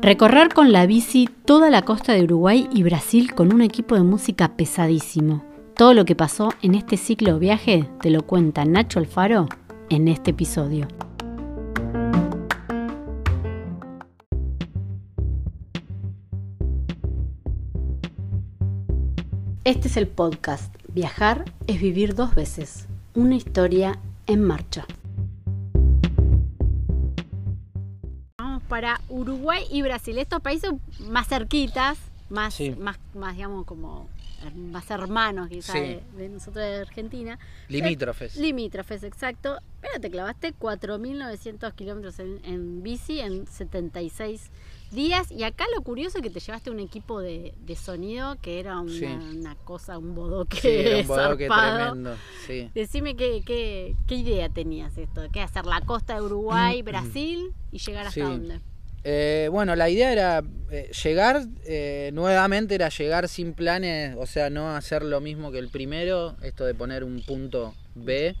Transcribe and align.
Recorrer 0.00 0.52
con 0.52 0.72
la 0.72 0.86
bici 0.86 1.28
toda 1.44 1.70
la 1.70 1.82
costa 1.82 2.12
de 2.12 2.24
Uruguay 2.24 2.68
y 2.72 2.82
Brasil 2.82 3.34
con 3.34 3.54
un 3.54 3.62
equipo 3.62 3.94
de 3.94 4.02
música 4.02 4.56
pesadísimo. 4.56 5.44
Todo 5.76 5.94
lo 5.94 6.04
que 6.04 6.16
pasó 6.16 6.50
en 6.60 6.74
este 6.74 6.96
ciclo 6.96 7.38
viaje 7.38 7.88
te 8.00 8.10
lo 8.10 8.22
cuenta 8.22 8.64
Nacho 8.64 8.98
Alfaro 8.98 9.48
en 9.90 10.08
este 10.08 10.32
episodio. 10.32 10.86
Este 19.64 19.88
es 19.88 19.96
el 19.96 20.08
podcast 20.08 20.74
Viajar 20.92 21.44
es 21.66 21.80
vivir 21.80 22.14
dos 22.14 22.34
veces. 22.34 22.86
Una 23.14 23.36
historia 23.36 23.98
en 24.26 24.42
marcha. 24.42 24.84
Para 28.72 29.02
Uruguay 29.10 29.66
y 29.70 29.82
Brasil, 29.82 30.16
estos 30.16 30.40
países 30.40 30.70
más 31.10 31.28
cerquitas, 31.28 31.98
más, 32.30 32.54
Sí. 32.54 32.70
más, 32.70 32.96
más 33.14 33.34
digamos 33.36 33.66
como 33.66 34.08
más 34.54 34.90
hermanos 34.90 35.48
quizás 35.48 35.74
Sí. 35.76 35.80
de, 35.80 36.02
de 36.16 36.28
nosotros 36.28 36.64
de 36.64 36.76
Argentina. 36.76 37.38
Limítrofes. 37.68 38.36
Limítrofes, 38.36 39.02
exacto. 39.04 39.58
Pero 39.80 40.00
te 40.00 40.10
clavaste 40.10 40.54
4.900 40.54 41.74
kilómetros 41.74 42.18
en, 42.18 42.40
en 42.44 42.82
bici 42.82 43.20
en 43.20 43.46
76 43.46 44.50
días. 44.92 45.30
Y 45.32 45.42
acá 45.44 45.64
lo 45.74 45.82
curioso 45.82 46.18
es 46.18 46.22
que 46.22 46.30
te 46.30 46.40
llevaste 46.40 46.70
un 46.70 46.78
equipo 46.80 47.20
de, 47.20 47.54
de 47.60 47.76
sonido 47.76 48.36
que 48.40 48.60
era 48.60 48.78
una, 48.80 48.92
Sí. 48.92 49.04
una 49.06 49.54
cosa, 49.56 49.98
un 49.98 50.14
bodoque 50.14 50.58
Sí, 50.60 50.68
era 50.68 50.98
un 51.00 51.06
bodoque 51.08 51.48
tremendo. 51.76 52.14
Sí. 52.46 52.70
Decime 52.74 53.16
qué, 53.16 53.42
qué, 53.44 53.96
qué 54.06 54.14
idea 54.16 54.48
tenías 54.48 54.96
esto, 54.98 55.22
qué 55.32 55.40
hacer 55.40 55.66
la 55.66 55.80
costa 55.80 56.14
de 56.14 56.22
Uruguay, 56.22 56.82
Brasil 56.82 57.52
y 57.72 57.78
llegar 57.78 58.06
hasta 58.06 58.24
Mm, 58.24 58.30
dónde. 58.30 58.60
Eh, 59.04 59.48
bueno, 59.50 59.74
la 59.74 59.90
idea 59.90 60.12
era 60.12 60.42
eh, 60.70 60.90
llegar, 61.02 61.42
eh, 61.64 62.10
nuevamente 62.14 62.74
era 62.76 62.88
llegar 62.88 63.28
sin 63.28 63.52
planes, 63.52 64.14
o 64.16 64.26
sea, 64.26 64.48
no 64.48 64.76
hacer 64.76 65.02
lo 65.02 65.20
mismo 65.20 65.50
que 65.50 65.58
el 65.58 65.68
primero, 65.70 66.36
esto 66.42 66.64
de 66.64 66.74
poner 66.74 67.02
un 67.02 67.20
punto 67.22 67.74
B, 67.96 68.36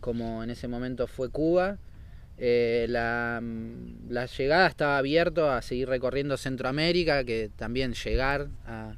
como 0.00 0.42
en 0.44 0.50
ese 0.50 0.68
momento 0.68 1.06
fue 1.08 1.30
Cuba. 1.30 1.78
Eh, 2.38 2.86
la, 2.88 3.40
mm, 3.42 4.10
la 4.10 4.26
llegada 4.26 4.68
estaba 4.68 4.98
abierto 4.98 5.50
a 5.50 5.60
seguir 5.62 5.88
recorriendo 5.88 6.36
Centroamérica, 6.36 7.24
que 7.24 7.50
también 7.56 7.94
llegar 7.94 8.46
a- 8.66 8.94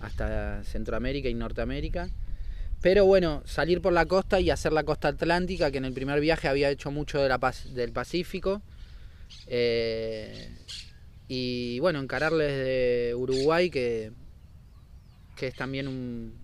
hasta 0.00 0.62
Centroamérica 0.62 1.28
y 1.28 1.34
Norteamérica. 1.34 2.08
Pero 2.82 3.04
bueno, 3.06 3.42
salir 3.46 3.80
por 3.80 3.92
la 3.92 4.06
costa 4.06 4.38
y 4.38 4.50
hacer 4.50 4.72
la 4.72 4.84
costa 4.84 5.08
atlántica, 5.08 5.72
que 5.72 5.78
en 5.78 5.86
el 5.86 5.92
primer 5.94 6.20
viaje 6.20 6.46
había 6.46 6.70
hecho 6.70 6.92
mucho 6.92 7.20
de 7.20 7.28
la, 7.28 7.40
del 7.74 7.90
Pacífico. 7.92 8.62
Eh, 9.46 10.50
y 11.28 11.78
bueno, 11.80 12.00
encararle 12.00 12.44
desde 12.44 13.14
Uruguay, 13.14 13.70
que, 13.70 14.12
que 15.36 15.48
es 15.48 15.54
también 15.54 15.88
un, 15.88 16.34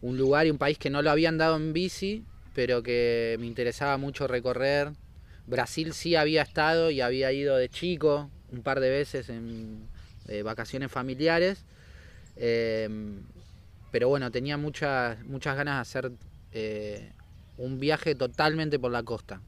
un 0.00 0.18
lugar 0.18 0.46
y 0.46 0.50
un 0.50 0.58
país 0.58 0.78
que 0.78 0.90
no 0.90 1.02
lo 1.02 1.10
habían 1.10 1.38
dado 1.38 1.56
en 1.56 1.72
bici, 1.72 2.24
pero 2.54 2.82
que 2.82 3.36
me 3.40 3.46
interesaba 3.46 3.96
mucho 3.96 4.26
recorrer. 4.26 4.92
Brasil 5.46 5.92
sí 5.92 6.14
había 6.16 6.42
estado 6.42 6.90
y 6.90 7.00
había 7.00 7.32
ido 7.32 7.56
de 7.56 7.68
chico 7.68 8.30
un 8.50 8.62
par 8.62 8.80
de 8.80 8.90
veces 8.90 9.28
en 9.28 9.88
eh, 10.28 10.42
vacaciones 10.42 10.90
familiares. 10.90 11.64
Eh, 12.36 12.88
pero 13.90 14.08
bueno, 14.08 14.30
tenía 14.30 14.56
muchas, 14.56 15.22
muchas 15.24 15.56
ganas 15.56 15.76
de 15.76 15.80
hacer 15.80 16.12
eh, 16.52 17.12
un 17.58 17.78
viaje 17.78 18.14
totalmente 18.14 18.78
por 18.78 18.90
la 18.90 19.02
costa. 19.02 19.40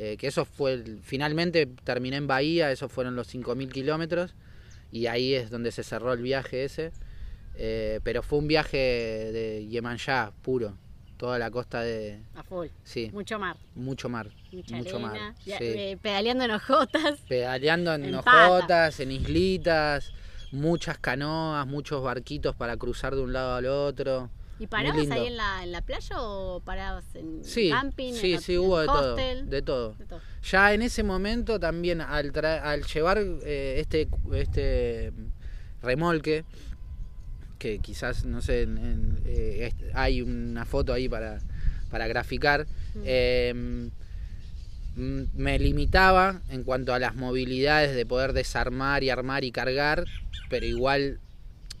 Eh, 0.00 0.16
que 0.16 0.28
eso 0.28 0.44
fue, 0.44 0.84
finalmente 1.02 1.66
terminé 1.66 2.16
en 2.18 2.28
Bahía, 2.28 2.70
esos 2.70 2.90
fueron 2.92 3.16
los 3.16 3.34
5.000 3.34 3.68
kilómetros 3.72 4.36
y 4.92 5.06
ahí 5.06 5.34
es 5.34 5.50
donde 5.50 5.72
se 5.72 5.82
cerró 5.82 6.12
el 6.12 6.22
viaje 6.22 6.62
ese. 6.64 6.92
Eh, 7.56 7.98
pero 8.04 8.22
fue 8.22 8.38
un 8.38 8.46
viaje 8.46 8.76
de 8.78 9.66
Yemanjá 9.68 10.32
puro, 10.42 10.78
toda 11.16 11.40
la 11.40 11.50
costa 11.50 11.80
de... 11.82 12.20
A 12.36 12.44
full. 12.44 12.68
Sí, 12.84 13.10
Mucho 13.12 13.40
mar, 13.40 13.56
mucho 13.74 14.08
mar, 14.08 14.30
mucha 14.52 14.76
mucho 14.76 14.96
arena, 14.98 15.08
mar. 15.08 15.34
sí. 15.36 15.52
eh, 15.58 15.98
pedaleando 16.00 16.44
en 16.44 16.52
hojotas. 16.52 17.18
Pedaleando 17.28 17.92
en, 17.94 18.04
en 18.04 18.14
hojotas, 18.14 19.00
en 19.00 19.10
islitas, 19.10 20.12
muchas 20.52 20.98
canoas, 20.98 21.66
muchos 21.66 22.04
barquitos 22.04 22.54
para 22.54 22.76
cruzar 22.76 23.16
de 23.16 23.22
un 23.22 23.32
lado 23.32 23.56
al 23.56 23.66
otro. 23.66 24.30
¿Y 24.58 24.66
parabas 24.66 25.10
ahí 25.10 25.26
en 25.26 25.36
la, 25.36 25.62
en 25.62 25.72
la 25.72 25.82
playa 25.82 26.16
o 26.20 26.60
parabas 26.60 27.14
en 27.14 27.44
Sí, 27.44 27.70
camping? 27.70 28.12
sí, 28.12 28.34
en, 28.34 28.40
sí, 28.40 28.56
hubo 28.58 28.78
de 28.80 28.86
todo, 28.86 29.14
hostel? 29.14 29.48
de 29.50 29.62
todo. 29.62 29.94
De 29.94 30.04
todo. 30.06 30.20
Ya 30.50 30.72
en 30.74 30.82
ese 30.82 31.02
momento 31.02 31.60
también 31.60 32.00
al, 32.00 32.32
tra- 32.32 32.60
al 32.62 32.84
llevar 32.84 33.18
eh, 33.18 33.76
este, 33.78 34.08
este 34.34 35.12
remolque, 35.82 36.44
que 37.58 37.78
quizás, 37.80 38.24
no 38.24 38.40
sé, 38.42 38.62
en- 38.62 39.20
eh, 39.24 39.72
hay 39.94 40.22
una 40.22 40.64
foto 40.64 40.92
ahí 40.92 41.08
para, 41.08 41.38
para 41.90 42.06
graficar, 42.08 42.66
Mm. 42.94 43.02
eh, 43.04 43.90
mm, 44.96 45.22
me 45.34 45.58
limitaba 45.58 46.40
en 46.50 46.64
cuanto 46.64 46.92
a 46.94 46.98
las 46.98 47.14
movilidades 47.14 47.94
de 47.94 48.06
poder 48.06 48.32
desarmar 48.32 49.04
y 49.04 49.10
armar 49.10 49.44
y 49.44 49.52
cargar, 49.52 50.04
pero 50.48 50.66
igual 50.66 51.20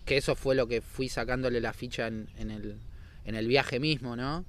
que 0.08 0.16
eso 0.16 0.34
fue 0.34 0.54
lo 0.54 0.66
que 0.66 0.80
fui 0.80 1.08
sacándole 1.08 1.60
la 1.60 1.72
ficha 1.72 2.06
en, 2.06 2.28
en 2.38 2.50
el, 2.50 2.78
en 3.24 3.34
el 3.34 3.46
viaje 3.46 3.78
mismo, 3.78 4.16
¿no? 4.16 4.44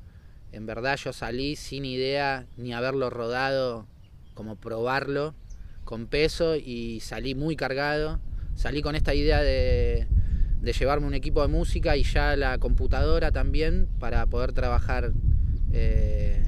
En 0.52 0.66
verdad 0.66 0.97
yo 0.97 1.14
salí 1.14 1.56
sin 1.56 1.86
idea 1.86 2.47
ni 2.58 2.74
haberlo 2.74 3.09
rodado, 3.09 3.86
como 4.34 4.56
probarlo 4.56 5.36
con 5.84 6.08
peso 6.08 6.56
y 6.56 7.02
salí 7.02 7.36
muy 7.36 7.56
cargado. 7.58 8.22
Salí 8.56 8.81
con 8.81 8.96
esta 8.96 9.14
idea 9.14 9.42
de, 9.42 10.08
llevarme 10.62 11.08
un 11.08 11.14
equipo 11.14 11.42
de 11.42 11.50
música 11.50 11.98
y 11.98 12.03
ya 12.03 12.36
la 12.36 12.58
computadora 12.58 13.31
también 13.31 13.90
para 14.00 14.25
poder 14.28 14.53
trabajar 14.53 15.12
eh, 15.74 16.44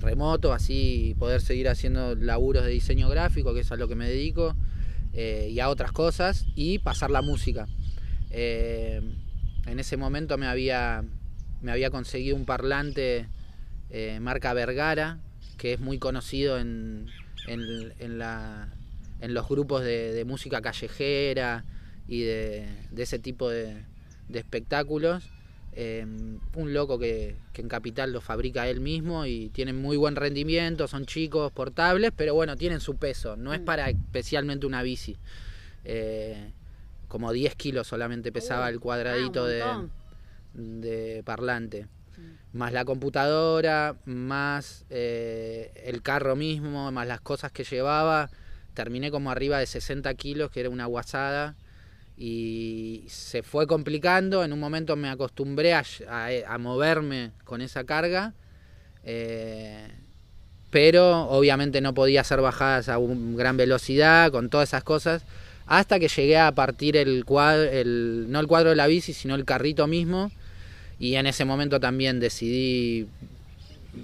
remoto, 0.00 0.52
así 0.52 1.16
poder 1.18 1.40
seguir 1.40 1.68
haciendo 1.68 2.14
laburos 2.14 2.64
de 2.64 2.70
diseño 2.70 3.08
gráfico, 3.08 3.54
que 3.54 3.60
es 3.60 3.72
a 3.72 3.76
lo 3.76 3.88
que 3.88 3.96
me 3.96 4.08
dedico, 4.08 4.54
eh, 5.12 5.48
y 5.50 5.60
a 5.60 5.68
otras 5.68 5.92
cosas, 5.92 6.46
y 6.54 6.78
pasar 6.78 7.10
la 7.10 7.22
música. 7.22 7.66
Eh, 8.30 9.00
en 9.66 9.78
ese 9.78 9.96
momento 9.96 10.38
me 10.38 10.46
había, 10.46 11.04
me 11.62 11.72
había 11.72 11.90
conseguido 11.90 12.36
un 12.36 12.44
parlante 12.44 13.26
eh, 13.90 14.18
marca 14.20 14.52
Vergara, 14.54 15.18
que 15.56 15.74
es 15.74 15.80
muy 15.80 15.98
conocido 15.98 16.58
en, 16.58 17.06
en, 17.46 17.92
en 17.98 18.18
la- 18.18 18.68
en 19.20 19.34
los 19.34 19.48
grupos 19.48 19.82
de, 19.82 20.12
de 20.12 20.24
música 20.24 20.60
callejera 20.60 21.64
y 22.06 22.20
de, 22.22 22.68
de 22.92 23.02
ese 23.02 23.18
tipo 23.18 23.50
de, 23.50 23.82
de 24.28 24.38
espectáculos. 24.38 25.24
Eh, 25.72 26.04
un 26.54 26.72
loco 26.74 26.98
que, 26.98 27.36
que 27.52 27.60
en 27.62 27.68
Capital 27.68 28.12
lo 28.12 28.20
fabrica 28.20 28.68
él 28.68 28.80
mismo 28.80 29.26
y 29.26 29.48
tienen 29.50 29.80
muy 29.80 29.96
buen 29.96 30.16
rendimiento, 30.16 30.88
son 30.88 31.04
chicos, 31.06 31.52
portables, 31.52 32.10
pero 32.16 32.34
bueno, 32.34 32.56
tienen 32.56 32.80
su 32.80 32.96
peso, 32.96 33.36
no 33.36 33.52
es 33.52 33.60
Mm. 33.60 33.64
para 33.64 33.90
especialmente 33.90 34.66
una 34.66 34.82
bici. 34.82 35.16
Eh, 35.84 36.50
como 37.08 37.32
10 37.32 37.54
kilos 37.56 37.86
solamente 37.88 38.32
pesaba 38.32 38.66
Uh, 38.66 38.68
el 38.70 38.76
ah, 38.76 38.80
cuadradito 38.80 39.42
un 39.42 39.48
de, 39.48 41.22
parlante. 41.24 41.86
Más 42.52 42.72
la 42.72 42.84
computadora, 42.84 43.96
más 44.06 44.84
eh, 44.90 45.70
el 45.84 46.02
carro 46.02 46.34
mismo, 46.36 46.90
más 46.92 47.06
las 47.06 47.20
cosas 47.20 47.52
que 47.52 47.64
llevaba. 47.64 48.30
Terminé 48.74 49.10
como 49.10 49.30
arriba 49.30 49.58
de 49.58 49.66
60 49.66 50.14
kilos, 50.14 50.50
que 50.50 50.60
era 50.60 50.70
una 50.70 50.86
guasada. 50.86 51.56
Y 52.16 53.04
se 53.08 53.42
fue 53.42 53.66
complicando. 53.66 54.44
En 54.44 54.52
un 54.52 54.60
momento 54.60 54.96
me 54.96 55.08
acostumbré 55.10 55.74
a, 55.74 55.84
a- 56.08 56.54
a 56.54 56.58
moverme 56.58 57.32
con 57.44 57.60
esa 57.60 57.84
carga. 57.84 58.34
eh, 59.04 59.88
pero 60.70 61.22
obviamente 61.30 61.80
no 61.80 61.94
podía 61.94 62.20
hacer 62.20 62.40
bajadas 62.40 62.88
a 62.88 62.98
un 62.98 63.36
gran 63.36 63.56
velocidad, 63.56 64.30
con 64.30 64.50
todas 64.50 64.68
esas 64.70 64.84
cosas. 64.84 65.24
Hasta 65.68 66.00
que 66.00 66.08
llegué 66.08 66.38
a 66.38 66.50
partir 66.52 66.96
el 66.96 67.24
cuadro, 67.24 67.70
el, 67.70 68.26
no 68.28 68.40
el 68.40 68.46
cuadro 68.46 68.70
de 68.70 68.76
la 68.76 68.86
bici, 68.86 69.12
sino 69.12 69.34
el 69.34 69.44
carrito 69.44 69.86
mismo. 69.86 70.32
Y 70.98 71.14
en 71.14 71.26
ese 71.26 71.44
momento 71.44 71.78
también 71.78 72.18
decidí 72.18 73.06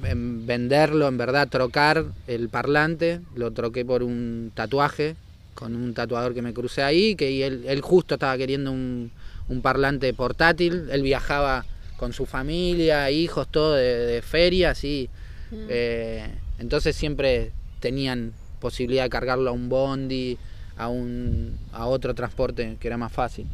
en 0.05 0.47
venderlo, 0.47 1.09
en 1.09 1.17
verdad, 1.19 1.49
trocar 1.49 2.05
el 2.27 2.49
parlante. 2.49 3.21
Lo 3.35 3.51
troqué 3.51 3.85
por 3.85 4.03
un 4.03 4.53
tatuaje 4.55 5.17
con 5.55 5.75
un 5.75 5.95
tatuador 5.95 6.35
que 6.35 6.43
me 6.43 6.53
crucé 6.53 6.83
ahí, 6.83 7.15
que 7.15 7.47
él 7.47 7.81
justo 7.81 8.15
estaba 8.15 8.37
queriendo 8.37 8.71
un, 8.71 9.11
un 9.49 9.63
parlante 9.63 10.13
portátil. 10.15 10.89
Él 10.91 11.03
viajaba 11.03 11.65
con 11.97 12.13
su 12.13 12.27
familia, 12.27 13.11
hijos, 13.11 13.49
todo 13.51 13.75
de, 13.75 13.99
de 14.07 14.23
feria, 14.23 14.71
así. 14.71 15.09
Mm. 15.51 15.67
Eh, 15.69 16.27
entonces 16.59 16.97
siempre 16.97 17.53
tenían 17.81 18.33
posibilidad 18.61 19.05
de 19.05 19.11
cargarlo 19.11 19.51
a 19.51 19.53
un 19.53 19.69
bondi, 19.69 20.39
a, 20.77 20.89
un, 20.89 21.59
a 21.73 21.87
otro 21.87 22.15
transporte 22.15 22.77
que 22.81 22.87
era 22.89 22.97
más 22.97 23.13
fácil. 23.13 23.47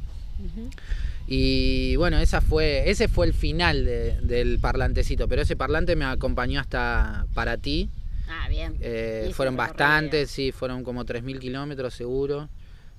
Y 1.27 1.95
bueno, 1.97 2.19
esa 2.19 2.41
fue, 2.41 2.91
ese 2.91 3.07
fue 3.09 3.27
el 3.27 3.35
final 3.35 3.85
de- 3.85 4.19
del 4.23 4.59
parlantecito, 4.59 5.29
pero 5.29 5.43
ese 5.43 5.55
parlante 5.57 5.95
me 5.97 6.05
acompañó 6.05 6.61
hasta 6.61 7.27
para 7.35 7.57
ti. 7.57 7.89
Ah, 8.29 8.49
bien. 8.49 8.77
Eh, 8.81 9.31
fueron 9.35 9.57
bastantes, 9.57 10.31
sí, 10.31 10.51
fueron 10.53 10.83
como 10.83 11.05
3.000 11.05 11.39
kilómetros 11.39 11.95
seguro, 11.95 12.49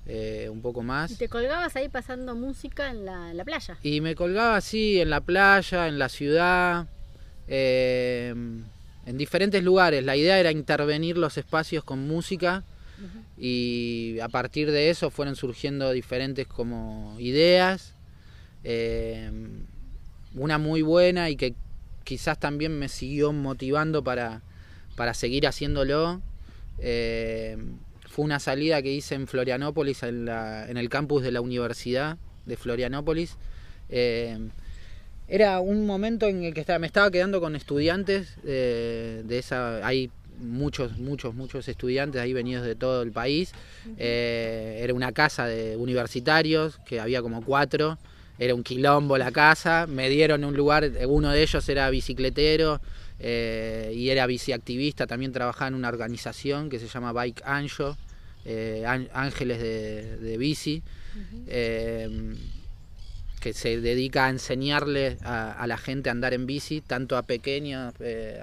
eh, 0.06 0.48
un 0.50 0.62
poco 0.62 0.82
Y 0.82 0.84
más. 0.84 1.18
te 1.18 1.28
colgabas 1.28 1.74
ahí 1.76 1.88
pasando 1.88 2.34
música 2.34 2.90
en 2.90 3.04
la, 3.04 3.30
en 3.30 3.36
la 3.36 3.44
playa. 3.44 3.76
Y 3.82 4.00
me 4.00 4.14
colgaba 4.14 4.56
así 4.56 5.00
en 5.00 5.10
la 5.10 5.20
playa, 5.20 5.88
en 5.88 5.98
la 5.98 6.08
ciudad, 6.08 6.86
eh, 7.48 8.28
en 9.06 9.18
diferentes 9.18 9.62
lugares. 9.62 10.04
La 10.04 10.16
idea 10.16 10.38
era 10.38 10.50
intervenir 10.52 11.18
los 11.18 11.36
espacios 11.38 11.84
con 11.84 12.06
música 12.06 12.62
y 13.38 14.18
a 14.20 14.28
partir 14.28 14.70
de 14.70 14.90
eso 14.90 15.10
fueron 15.10 15.36
surgiendo 15.36 15.90
diferentes 15.92 16.46
como 16.46 17.16
ideas. 17.18 17.94
Eh, 18.64 19.30
una 20.34 20.58
muy 20.58 20.82
buena 20.82 21.28
y 21.30 21.36
que 21.36 21.54
quizás 22.04 22.38
también 22.38 22.78
me 22.78 22.88
siguió 22.88 23.32
motivando 23.32 24.02
para, 24.02 24.42
para 24.96 25.14
seguir 25.14 25.46
haciéndolo. 25.46 26.20
Eh, 26.78 27.56
fue 28.08 28.24
una 28.24 28.38
salida 28.40 28.82
que 28.82 28.92
hice 28.92 29.14
en 29.14 29.26
Florianópolis, 29.26 30.02
en, 30.02 30.24
la- 30.26 30.68
en 30.68 30.76
el 30.76 30.88
campus 30.88 31.22
de 31.22 31.32
la 31.32 31.40
Universidad 31.40 32.18
de 32.46 32.56
Florianópolis. 32.56 33.36
Eh, 33.88 34.38
era 35.28 35.60
un 35.60 35.86
momento 35.86 36.26
en 36.26 36.42
el 36.42 36.52
que 36.54 36.78
me 36.78 36.86
estaba 36.86 37.10
quedando 37.10 37.40
con 37.40 37.56
estudiantes 37.56 38.36
eh, 38.44 39.22
de 39.24 39.38
esa. 39.38 39.86
Hay 39.86 40.10
muchos, 40.42 40.98
muchos, 40.98 41.34
muchos 41.34 41.68
estudiantes 41.68 42.20
ahí 42.20 42.32
venidos 42.32 42.66
de 42.66 42.74
todo 42.74 43.02
el 43.02 43.12
país. 43.12 43.52
Eh, 43.96 44.80
era 44.82 44.92
una 44.92 45.12
casa 45.12 45.46
de 45.46 45.76
universitarios, 45.76 46.78
que 46.84 47.00
había 47.00 47.22
como 47.22 47.42
cuatro. 47.44 47.98
Era 48.38 48.54
un 48.54 48.62
quilombo 48.62 49.16
la 49.18 49.30
casa. 49.30 49.86
Me 49.86 50.08
dieron 50.08 50.44
un 50.44 50.56
lugar, 50.56 50.90
uno 51.06 51.30
de 51.30 51.42
ellos 51.42 51.68
era 51.68 51.88
bicicletero 51.90 52.80
eh, 53.20 53.92
y 53.94 54.10
era 54.10 54.26
biciactivista. 54.26 55.06
También 55.06 55.32
trabajaba 55.32 55.68
en 55.68 55.74
una 55.74 55.88
organización 55.88 56.68
que 56.68 56.78
se 56.78 56.88
llama 56.88 57.12
Bike 57.12 57.42
Anjo, 57.44 57.96
eh, 58.44 58.82
Án- 58.86 59.08
Ángeles 59.12 59.60
de, 59.60 60.16
de 60.18 60.38
Bici. 60.38 60.82
Que 63.40 63.52
se 63.54 63.80
dedica 63.80 64.26
a 64.26 64.30
enseñarle 64.30 65.18
a, 65.24 65.50
a 65.52 65.66
la 65.66 65.76
gente 65.76 66.08
a 66.08 66.12
andar 66.12 66.32
en 66.32 66.46
bici, 66.46 66.80
tanto 66.80 67.16
a 67.16 67.22
pequeños, 67.24 67.92
eh, 67.98 68.40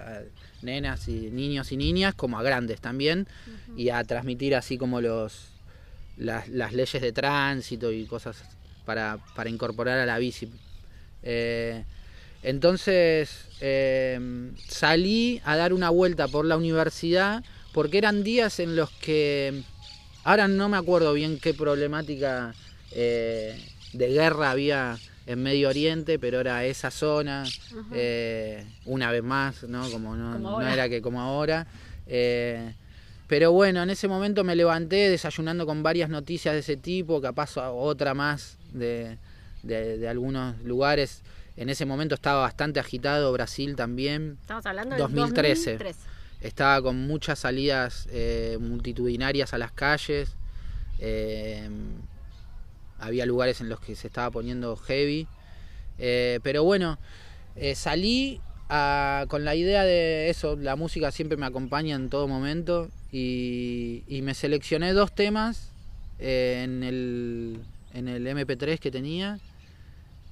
nenas 0.61 1.07
y 1.07 1.29
niños 1.31 1.71
y 1.71 1.77
niñas, 1.77 2.15
como 2.15 2.39
a 2.39 2.44
grandes 2.44 2.81
también, 2.81 3.27
y 3.75 3.89
a 3.89 4.03
transmitir 4.03 4.56
así 4.56 4.77
como 4.77 5.01
los 5.01 5.50
las, 6.17 6.50
las 6.50 6.73
leyes 6.73 7.01
de 7.01 7.11
tránsito 7.11 7.91
y 7.91 8.06
cosas 8.06 8.38
para, 8.85 9.17
para 9.35 9.50
incorporar 9.50 10.00
a 10.00 10.06
la 10.06 10.17
bici. 10.17 10.50
Eh, 11.23 11.83
entonces 12.44 13.45
eh, 13.61 14.51
salí 14.67 15.41
a 15.44 15.56
dar 15.57 15.73
una 15.73 15.89
vuelta 15.89 16.27
por 16.27 16.45
la 16.45 16.57
universidad 16.57 17.44
porque 17.73 17.97
eran 17.97 18.23
días 18.23 18.59
en 18.59 18.75
los 18.75 18.89
que 18.89 19.63
ahora 20.23 20.47
no 20.47 20.69
me 20.69 20.77
acuerdo 20.77 21.13
bien 21.13 21.39
qué 21.39 21.53
problemática 21.53 22.53
eh, 22.91 23.61
de 23.94 24.07
guerra 24.07 24.51
había 24.51 24.97
en 25.31 25.43
Medio 25.43 25.69
Oriente, 25.69 26.17
pero 26.17 26.39
era 26.39 26.65
esa 26.65 26.89
zona, 26.91 27.43
eh, 27.93 28.65
una 28.85 29.11
vez 29.11 29.21
más, 29.23 29.63
¿no? 29.63 29.89
Como 29.91 30.15
no, 30.15 30.33
Como 30.33 30.39
no 30.49 30.49
ahora. 30.55 30.73
era 30.73 30.89
que 30.89 31.01
como 31.01 31.21
ahora. 31.21 31.67
Eh, 32.07 32.73
pero 33.27 33.51
bueno, 33.51 33.83
en 33.83 33.91
ese 33.91 34.07
momento 34.07 34.43
me 34.43 34.55
levanté 34.55 35.09
desayunando 35.09 35.67
con 35.67 35.83
varias 35.83 36.09
noticias 36.09 36.53
de 36.55 36.61
ese 36.61 36.77
tipo, 36.77 37.21
capaz 37.21 37.57
otra 37.57 38.15
más 38.15 38.57
de, 38.73 39.17
de- 39.61 39.99
de 39.99 40.07
algunos 40.09 40.59
lugares. 40.63 41.21
En 41.57 41.69
ese 41.69 41.85
momento 41.85 42.15
estaba 42.15 42.41
bastante 42.41 42.79
agitado 42.79 43.31
Brasil 43.31 43.75
también. 43.75 44.37
Estamos 44.41 44.65
hablando 44.65 44.95
del 44.95 45.01
2013. 45.03 45.71
2013. 45.73 45.99
Estaba 46.41 46.81
con 46.81 46.95
muchas 47.05 47.37
salidas 47.39 48.07
eh, 48.11 48.57
multitudinarias 48.59 49.53
a 49.53 49.57
las 49.59 49.71
calles. 49.73 50.29
eh, 50.97 51.69
había 52.99 53.25
lugares 53.25 53.61
en 53.61 53.69
los 53.69 53.79
que 53.79 53.95
se 53.95 54.07
estaba 54.07 54.29
poniendo 54.31 54.75
heavy. 54.77 55.27
Eh, 55.97 56.39
pero 56.43 56.63
bueno, 56.63 56.97
eh, 57.55 57.75
salí 57.75 58.39
a- 58.69 59.25
con 59.27 59.43
la 59.45 59.55
idea 59.55 59.83
de 59.83 60.29
eso, 60.29 60.55
la 60.55 60.75
música 60.75 61.11
siempre 61.11 61.37
me 61.37 61.45
acompaña 61.45 61.95
en 61.95 62.09
todo 62.09 62.27
momento 62.27 62.89
y, 63.11 64.03
y 64.07 64.21
me 64.21 64.33
seleccioné 64.33 64.93
dos 64.93 65.13
temas 65.13 65.71
eh, 66.19 66.61
en, 66.63 66.83
el, 66.83 67.59
en 67.93 68.07
el 68.07 68.25
MP3 68.27 68.79
que 68.79 68.91
tenía 68.91 69.39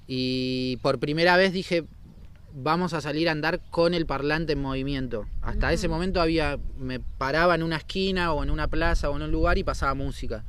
y 0.07 0.77
por 0.81 0.99
primera 0.99 1.35
vez 1.37 1.51
dije, 1.51 1.83
vamos 2.53 2.93
a 2.93 3.01
salir 3.01 3.27
a 3.29 3.33
andar 3.33 3.59
con 3.69 3.93
el 3.93 4.05
parlante 4.05 4.53
en 4.53 4.61
movimiento. 4.61 5.25
Hasta 5.41 5.73
ese 5.73 5.87
momento 5.87 6.21
había 6.21 6.57
me 6.79 6.99
paraba 6.99 7.55
en 7.55 7.63
una 7.63 7.77
esquina 7.77 8.31
o 8.33 8.43
en 8.43 8.49
una 8.49 8.67
plaza 8.67 9.09
o 9.09 9.15
en 9.17 9.23
un 9.23 9.31
lugar 9.31 9.57
y 9.57 9.63
pasaba 9.63 9.93
música. 9.95 10.43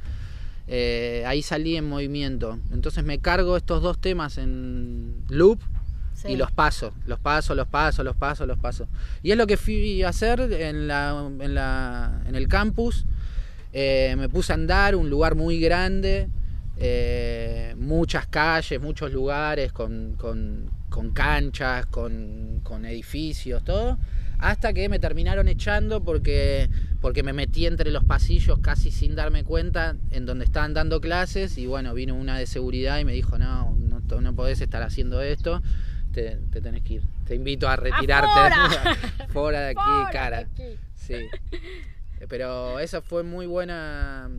Eh, 0.69 1.25
ahí 1.27 1.43
salí 1.43 1.77
en 1.77 1.89
movimiento. 1.89 2.59
Entonces 2.73 3.03
me 3.05 3.19
cargo 3.19 3.57
estos 3.57 3.83
dos 3.83 3.99
temas 3.99 4.39
en 4.39 5.25
loop 5.29 5.61
Sí. 6.15 6.29
y 6.33 6.37
los 6.37 6.51
paso, 6.51 6.93
los 7.07 7.21
paso, 7.21 7.55
los 7.55 7.69
paso, 7.69 8.03
los 8.03 8.17
paso, 8.17 8.45
los 8.45 8.59
paso. 8.59 8.89
Y 9.23 9.31
es 9.31 9.37
lo 9.37 9.47
que 9.47 9.57
fui 9.57 10.03
a 10.03 10.09
hacer 10.09 10.41
en, 10.41 10.89
la, 10.89 11.31
en, 11.41 11.55
la, 11.55 12.23
en 12.27 12.35
el 12.35 12.49
campus. 12.49 13.07
Eh, 13.73 14.15
me 14.19 14.29
puse 14.29 14.53
a 14.53 14.57
andar, 14.57 14.97
un 14.97 15.09
lugar 15.11 15.37
muy 15.37 15.61
grande, 15.61 16.29
eh, 16.77 17.75
muchas 17.79 18.27
calles, 18.27 18.81
muchos 18.81 19.13
lugares 19.13 19.73
con, 19.73 20.15
con- 20.17 20.71
con 20.89 21.11
canchas, 21.13 21.87
con, 21.87 22.61
con 22.65 22.85
edificios, 22.85 23.63
todo. 23.63 23.97
Hasta 24.39 24.73
que 24.73 24.89
me 24.89 24.99
terminaron 24.99 25.49
echando 25.49 26.05
porque, 26.05 26.71
porque 27.01 27.23
me 27.23 27.33
metí 27.33 27.67
entre 27.67 27.91
los 27.91 28.05
pasillos 28.05 28.61
casi 28.61 28.91
sin 28.91 29.17
darme 29.17 29.43
cuenta 29.43 29.97
en 30.11 30.27
donde 30.27 30.45
estaban 30.45 30.75
dando 30.75 31.01
clases 31.01 31.59
y 31.59 31.67
bueno, 31.67 31.93
vino 31.93 32.15
una 32.15 32.39
de 32.39 32.47
seguridad 32.47 32.99
y 33.01 33.05
me 33.05 33.13
dijo, 33.13 33.39
no, 33.39 33.77
no, 33.77 34.21
no 34.21 34.35
podés 34.35 34.61
estar 34.61 34.83
haciendo 34.83 35.21
esto, 35.23 35.61
te, 36.13 36.37
te 36.53 36.61
tenés 36.61 36.83
que 36.83 36.95
ir. 36.95 37.03
Te 37.27 37.35
invito 37.35 37.69
a 37.69 37.77
retirarte 37.77 38.31
fuera 39.29 39.61
de 39.61 39.71
aquí, 39.71 40.13
cara. 40.13 40.45
de 40.45 40.45
aquí. 40.45 40.79
Sí. 40.95 41.29
Pero 42.29 42.79
esa 42.79 43.01
fue 43.01 43.23
muy 43.23 43.47
buena 43.47 44.31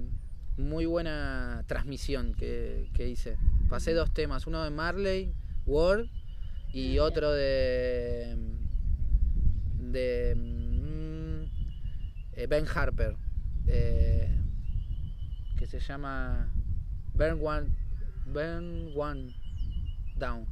muy 0.57 0.85
buena 0.85 1.63
transmisión 1.67 2.33
que, 2.33 2.89
que 2.93 3.07
hice. 3.07 3.37
Pasé 3.69 3.93
dos 3.93 4.13
temas, 4.13 4.45
uno 4.45 4.63
de 4.63 4.69
Marley, 4.69 5.33
Word, 5.65 6.07
y 6.73 6.91
Bien. 6.91 6.99
otro 7.01 7.31
de 7.31 8.35
de 9.79 10.35
mm, 10.35 11.43
eh, 12.33 12.47
Ben 12.47 12.65
Harper, 12.73 13.15
eh, 13.67 14.29
que 15.57 15.65
se 15.67 15.79
llama 15.79 16.51
Burn 17.13 17.39
One, 17.41 17.67
Burn 18.25 18.91
One 18.95 19.33
Down. 20.15 20.45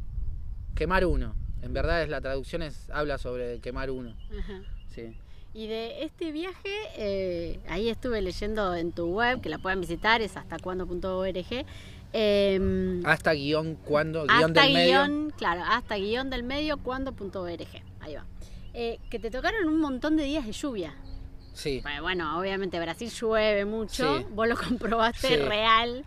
Quemar 0.76 1.06
uno. 1.06 1.36
En 1.62 1.74
verdad 1.74 2.04
es 2.04 2.10
la 2.10 2.22
traducción 2.22 2.62
es 2.62 2.90
habla 2.92 3.18
sobre 3.18 3.60
quemar 3.60 3.90
uno. 3.90 4.16
Ajá. 4.40 4.62
Sí. 4.94 5.16
Y 5.54 5.68
de 5.68 6.04
este 6.04 6.32
viaje, 6.32 6.70
eh, 6.98 7.60
ahí 7.68 7.90
estuve 7.90 8.22
leyendo 8.22 8.76
en 8.76 8.92
tu 8.92 9.08
web, 9.08 9.42
que 9.42 9.50
la 9.50 9.58
pueden 9.58 9.82
visitar, 9.82 10.22
es 10.22 10.38
hasta 10.38 10.58
Eh, 12.14 13.02
Hasta 13.06 13.34
guion 13.34 13.76
cuando, 13.76 14.24
guion 14.26 14.52
hasta 14.52 14.62
del 14.64 14.74
medio. 14.74 15.04
guion, 15.04 15.34
claro, 15.36 15.64
hasta 15.66 15.96
guion 15.98 16.30
del 16.30 16.44
medio, 16.44 16.78
cuando.org. 16.78 17.68
Ahí 18.00 18.16
va. 18.16 18.26
Eh, 18.80 19.00
que 19.10 19.18
te 19.18 19.32
tocaron 19.32 19.68
un 19.68 19.82
montón 19.82 20.16
de 20.18 20.24
días 20.24 20.46
de 20.46 20.52
lluvia. 20.52 20.94
Sí, 21.54 21.80
Bueno, 21.82 22.04
Bueno, 22.04 22.40
obviamente 22.40 22.80
Brasil 22.80 23.10
llueve 23.10 23.66
mucho, 23.66 24.20
Sí. 24.20 24.26
vos 24.32 24.48
lo 24.48 24.56
comprobaste 24.56 25.30
Sí. 25.30 25.36
real. 25.38 26.06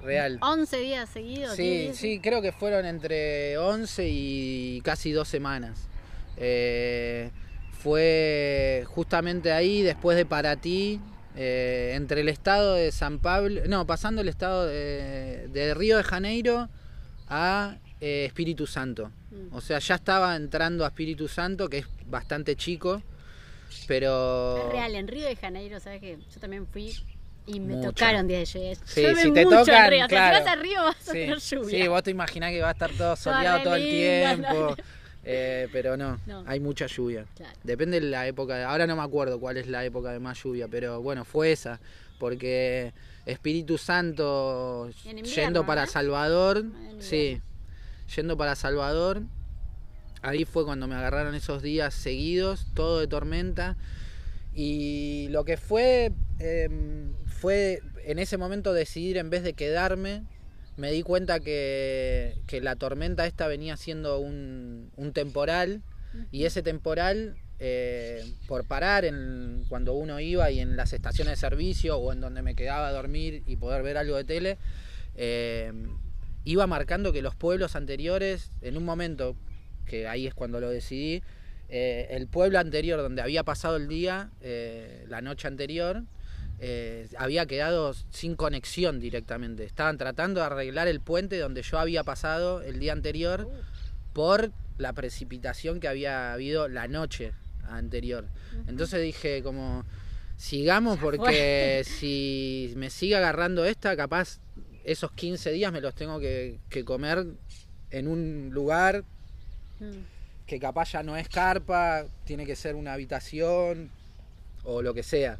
real. 0.00 0.38
11 0.40 0.76
días 0.78 1.08
seguidos. 1.08 1.56
10 1.56 1.56
Sí, 1.56 1.78
días. 1.82 1.96
sí, 1.96 2.20
creo 2.22 2.40
que 2.40 2.52
fueron 2.52 2.86
entre 2.86 3.58
11 3.58 4.06
y 4.08 4.80
casi 4.84 5.10
dos 5.10 5.26
semanas. 5.26 5.88
Eh, 6.36 7.32
fue 7.72 8.84
justamente 8.86 9.50
ahí, 9.50 9.82
después 9.82 10.16
de 10.16 10.24
Paraty, 10.24 11.00
eh, 11.34 11.94
entre 11.96 12.20
el 12.20 12.28
estado 12.28 12.74
de 12.74 12.92
San 12.92 13.18
Pablo, 13.18 13.62
no, 13.66 13.86
pasando 13.88 14.20
el 14.20 14.28
estado 14.28 14.66
de, 14.66 15.48
de 15.48 15.74
Río 15.74 15.96
de 15.96 16.04
Janeiro 16.04 16.68
a 17.28 17.78
eh, 18.00 18.24
Espíritu 18.26 18.68
Santo. 18.68 19.10
Mm. 19.30 19.54
O 19.54 19.60
sea, 19.60 19.78
ya 19.78 19.96
estaba 19.96 20.34
entrando 20.36 20.84
a 20.84 20.88
Espíritu 20.88 21.28
Santo, 21.28 21.68
que 21.68 21.78
es 21.78 21.86
bastante 22.06 22.56
chico, 22.56 23.02
pero... 23.86 24.58
Es 24.66 24.72
real, 24.72 24.94
en 24.94 25.08
Río 25.08 25.26
de 25.26 25.36
Janeiro, 25.36 25.80
¿sabes 25.80 26.00
que 26.00 26.18
Yo 26.32 26.40
también 26.40 26.66
fui 26.66 26.94
y 27.46 27.60
me 27.60 27.74
Mucho. 27.76 27.92
tocaron 27.92 28.26
días 28.26 28.52
de 28.52 28.58
lluvia. 28.60 28.74
Sí, 28.84 29.00
Llueve 29.02 29.22
si 29.22 29.32
te 29.32 29.44
mucho 29.44 29.58
tocan, 29.60 29.90
Río. 29.90 30.04
O 30.04 30.08
sea, 30.08 30.18
claro. 30.30 30.36
si 30.38 30.42
vas 30.44 30.52
a 30.52 30.56
Río 30.60 30.82
vas 30.82 30.96
a 30.96 31.00
Sí, 31.00 31.12
tener 31.12 31.38
lluvia. 31.38 31.82
sí, 31.82 31.88
vos 31.88 32.02
te 32.02 32.10
imaginás 32.10 32.50
que 32.50 32.60
va 32.60 32.68
a 32.68 32.72
estar 32.72 32.90
todo 32.92 33.16
soleado 33.16 33.62
todo 33.62 33.74
el 33.74 33.82
tiempo. 33.90 34.48
no. 34.52 34.76
eh, 35.24 35.68
pero 35.72 35.96
no, 35.96 36.18
No. 36.26 36.44
hay 36.46 36.60
mucha 36.60 36.86
lluvia. 36.86 37.24
Claro. 37.36 37.58
Depende 37.64 38.00
de 38.00 38.06
la 38.06 38.26
época. 38.26 38.56
de- 38.56 38.64
ahora 38.64 38.86
no 38.86 38.96
me 38.96 39.02
acuerdo 39.02 39.38
cuál 39.40 39.56
es 39.58 39.66
la 39.66 39.84
época 39.84 40.12
de 40.12 40.20
más 40.20 40.42
lluvia, 40.42 40.68
pero 40.68 41.00
bueno, 41.02 41.24
fue 41.24 41.52
esa. 41.52 41.80
porque 42.18 42.92
Espíritu 43.26 43.78
Santo 43.78 44.90
invierno, 45.04 45.22
yendo 45.30 45.66
para 45.66 45.84
¿no? 45.84 45.90
Salvador, 45.90 46.64
sí, 46.98 47.40
yendo 48.14 48.36
para 48.36 48.54
Salvador, 48.54 49.22
ahí 50.22 50.44
fue 50.44 50.64
cuando 50.64 50.86
me 50.86 50.94
agarraron 50.94 51.34
esos 51.34 51.62
días 51.62 51.94
seguidos, 51.94 52.66
todo 52.74 53.00
de 53.00 53.06
tormenta, 53.06 53.76
y 54.54 55.28
lo 55.30 55.44
que 55.44 55.56
fue, 55.56 56.12
em, 56.38 57.12
fue 57.26 57.80
en 58.04 58.18
ese 58.18 58.36
momento 58.36 58.72
decidir 58.72 59.18
en 59.18 59.30
vez 59.30 59.42
de 59.42 59.52
quedarme, 59.52 60.24
me 60.76 60.92
di 60.92 61.02
cuenta 61.02 61.40
que, 61.40 62.38
que 62.46 62.60
la 62.60 62.76
tormenta 62.76 63.26
esta 63.26 63.48
venía 63.48 63.76
siendo 63.76 64.18
un, 64.18 64.90
un 64.96 65.12
temporal, 65.12 65.82
y 66.32 66.44
ese 66.44 66.62
temporal, 66.62 67.36
eh, 67.58 68.24
por 68.46 68.64
parar 68.64 69.04
en, 69.04 69.64
cuando 69.68 69.92
uno 69.92 70.20
iba 70.20 70.50
y 70.50 70.60
en 70.60 70.76
las 70.76 70.92
estaciones 70.92 71.32
de 71.32 71.36
servicio 71.36 71.98
o 71.98 72.12
en 72.12 72.20
donde 72.20 72.42
me 72.42 72.54
quedaba 72.54 72.88
a 72.88 72.92
dormir 72.92 73.42
y 73.46 73.56
poder 73.56 73.82
ver 73.82 73.98
algo 73.98 74.16
de 74.16 74.24
tele, 74.24 74.58
eh, 75.16 75.72
iba 76.50 76.66
marcando 76.66 77.12
que 77.12 77.20
los 77.20 77.34
pueblos 77.34 77.76
anteriores, 77.76 78.52
en 78.62 78.78
un 78.78 78.84
momento, 78.84 79.36
que 79.84 80.08
ahí 80.08 80.26
es 80.26 80.32
cuando 80.32 80.60
lo 80.60 80.70
decidí, 80.70 81.22
eh, 81.68 82.06
el 82.10 82.26
pueblo 82.26 82.58
anterior 82.58 83.02
donde 83.02 83.20
había 83.20 83.44
pasado 83.44 83.76
el 83.76 83.86
día, 83.86 84.30
eh, 84.40 85.04
la 85.08 85.20
noche 85.20 85.46
anterior, 85.46 86.04
eh, 86.58 87.06
había 87.18 87.44
quedado 87.44 87.92
sin 88.10 88.34
conexión 88.34 88.98
directamente. 88.98 89.64
Estaban 89.64 89.98
tratando 89.98 90.40
de 90.40 90.46
arreglar 90.46 90.88
el 90.88 91.00
puente 91.00 91.38
donde 91.38 91.60
yo 91.60 91.78
había 91.78 92.02
pasado 92.02 92.62
el 92.62 92.78
día 92.78 92.94
anterior 92.94 93.50
por 94.14 94.50
la 94.78 94.94
precipitación 94.94 95.80
que 95.80 95.88
había 95.88 96.32
habido 96.32 96.66
la 96.68 96.88
noche 96.88 97.32
anterior. 97.68 98.24
Entonces 98.66 99.02
dije 99.02 99.42
como 99.42 99.84
sigamos 100.38 100.98
porque 100.98 101.82
si 101.84 102.72
me 102.76 102.88
sigue 102.88 103.16
agarrando 103.16 103.66
esta, 103.66 103.94
capaz 103.96 104.40
esos 104.90 105.12
15 105.12 105.52
días 105.52 105.72
me 105.72 105.80
los 105.80 105.94
tengo 105.94 106.18
que, 106.18 106.58
que 106.68 106.84
comer 106.84 107.26
en 107.90 108.08
un 108.08 108.50
lugar 108.52 109.04
Mm. 109.80 110.00
que 110.46 110.58
capaz 110.58 110.90
ya 110.92 111.02
no 111.04 111.16
es 111.16 111.28
carpa, 111.28 112.04
tiene 112.24 112.44
que 112.44 112.56
ser 112.56 112.74
una 112.74 112.94
habitación 112.94 113.90
o 114.64 114.82
lo 114.82 114.92
que 114.92 115.04
sea. 115.04 115.38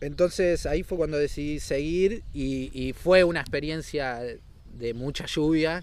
Entonces 0.00 0.66
ahí 0.66 0.82
fue 0.82 0.98
cuando 0.98 1.16
decidí 1.16 1.60
seguir 1.60 2.22
y, 2.34 2.70
y 2.78 2.92
fue 2.92 3.24
una 3.24 3.40
experiencia 3.40 4.20
de 4.74 4.92
mucha 4.94 5.24
lluvia 5.26 5.82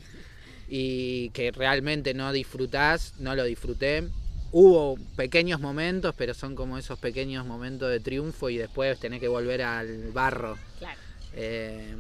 y 0.67 1.29
que 1.29 1.51
realmente 1.51 2.13
no 2.13 2.31
disfrutás, 2.31 3.15
no 3.19 3.35
lo 3.35 3.45
disfruté. 3.45 4.09
Hubo 4.51 4.97
pequeños 5.15 5.59
momentos, 5.61 6.13
pero 6.17 6.33
son 6.33 6.55
como 6.55 6.77
esos 6.77 6.99
pequeños 6.99 7.45
momentos 7.45 7.89
de 7.89 7.99
triunfo 7.99 8.49
y 8.49 8.57
después 8.57 8.99
tenés 8.99 9.21
que 9.21 9.27
volver 9.29 9.61
al 9.63 10.11
barro. 10.11 10.57
Claro. 10.77 10.99
Eh, 11.35 11.95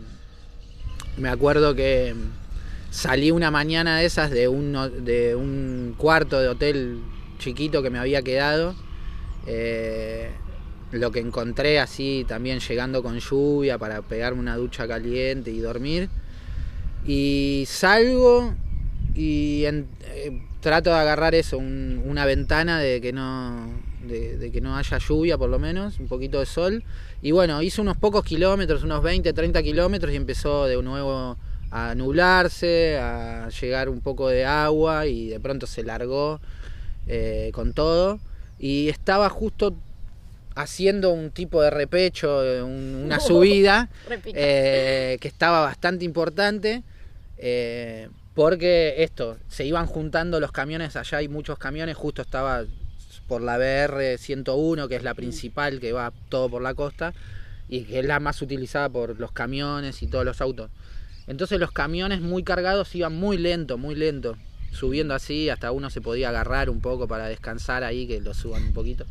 me 1.17 1.29
acuerdo 1.29 1.75
que 1.75 2.13
salí 2.89 3.31
una 3.31 3.51
mañana 3.51 3.97
de 3.99 4.05
esas 4.05 4.31
de 4.31 4.47
un, 4.47 4.73
de 5.05 5.35
un 5.35 5.95
cuarto 5.97 6.39
de 6.39 6.47
hotel 6.49 6.99
chiquito 7.39 7.81
que 7.81 7.89
me 7.89 7.99
había 7.99 8.21
quedado. 8.21 8.75
Eh, 9.47 10.29
lo 10.91 11.11
que 11.11 11.19
encontré 11.19 11.79
así 11.79 12.25
también 12.27 12.59
llegando 12.59 13.01
con 13.01 13.17
lluvia 13.19 13.77
para 13.77 14.01
pegarme 14.01 14.39
una 14.41 14.57
ducha 14.57 14.87
caliente 14.87 15.51
y 15.51 15.59
dormir. 15.59 16.09
Y 17.05 17.63
salgo 17.67 18.53
y 19.15 19.65
en- 19.65 19.87
eh, 20.05 20.41
trato 20.59 20.89
de 20.91 20.97
agarrar 20.97 21.33
eso, 21.33 21.57
un- 21.57 22.01
una 22.05 22.25
ventana 22.25 22.79
de 22.79 23.01
que 23.01 23.13
no 23.13 23.69
de, 24.07 24.37
de 24.37 24.51
que 24.51 24.61
no 24.61 24.75
haya 24.77 24.97
lluvia 24.97 25.37
por 25.37 25.49
lo 25.49 25.59
menos, 25.59 25.99
un 25.99 26.07
poquito 26.07 26.39
de 26.39 26.45
sol. 26.45 26.83
Y 27.21 27.31
bueno, 27.31 27.61
hice 27.61 27.81
unos 27.81 27.97
pocos 27.97 28.23
kilómetros, 28.23 28.83
unos 28.83 29.01
20, 29.03 29.33
30 29.33 29.61
kilómetros 29.63 30.11
y 30.13 30.15
empezó 30.15 30.65
de 30.65 30.81
nuevo 30.81 31.37
a 31.71 31.95
nublarse, 31.95 32.97
a 32.97 33.49
llegar 33.49 33.87
un 33.89 34.01
poco 34.01 34.27
de 34.29 34.43
agua 34.45 35.07
y 35.07 35.27
de 35.29 35.39
pronto 35.39 35.67
se 35.67 35.83
largó 35.83 36.39
eh, 37.07 37.51
con 37.53 37.73
todo. 37.73 38.19
Y 38.59 38.89
estaba 38.89 39.29
justo 39.29 39.73
haciendo 40.55 41.11
un 41.11 41.31
tipo 41.31 41.61
de 41.61 41.69
repecho, 41.69 42.39
un- 42.65 43.01
una 43.05 43.19
subida 43.27 43.89
eh, 44.35 45.17
que 45.21 45.27
estaba 45.27 45.61
bastante 45.61 46.05
importante. 46.05 46.83
eh, 47.37 48.09
porque 48.33 48.95
esto, 49.03 49.37
se 49.49 49.65
iban 49.65 49.87
juntando 49.87 50.39
los 50.39 50.53
camiones, 50.53 50.95
allá 50.95 51.17
hay 51.17 51.27
muchos 51.27 51.57
camiones, 51.59 51.97
justo 51.97 52.21
estaba 52.21 52.63
por 53.31 53.41
la 53.41 53.57
BR 53.57 54.17
101, 54.17 54.89
que 54.89 54.97
es 54.97 55.03
la 55.03 55.13
principal 55.13 55.79
que 55.79 55.93
va 55.93 56.11
todo 56.27 56.49
por 56.49 56.61
la 56.61 56.73
costa, 56.73 57.13
y 57.69 57.83
que 57.85 57.99
es 57.99 58.05
la 58.05 58.19
más 58.19 58.41
utilizada 58.41 58.89
por 58.89 59.17
los 59.21 59.31
camiones 59.31 60.03
y 60.03 60.07
todos 60.07 60.25
los 60.25 60.41
autos. 60.41 60.69
Entonces 61.27 61.57
los 61.57 61.71
camiones 61.71 62.19
muy 62.19 62.43
cargados 62.43 62.93
iban 62.93 63.15
muy 63.15 63.37
lento, 63.37 63.77
muy 63.77 63.95
lento, 63.95 64.35
subiendo 64.73 65.13
así, 65.13 65.49
hasta 65.49 65.71
uno 65.71 65.89
se 65.89 66.01
podía 66.01 66.27
agarrar 66.27 66.69
un 66.69 66.81
poco 66.81 67.07
para 67.07 67.27
descansar 67.27 67.85
ahí, 67.85 68.05
que 68.05 68.19
lo 68.19 68.33
suban 68.33 68.63
un 68.63 68.73
poquito. 68.73 69.05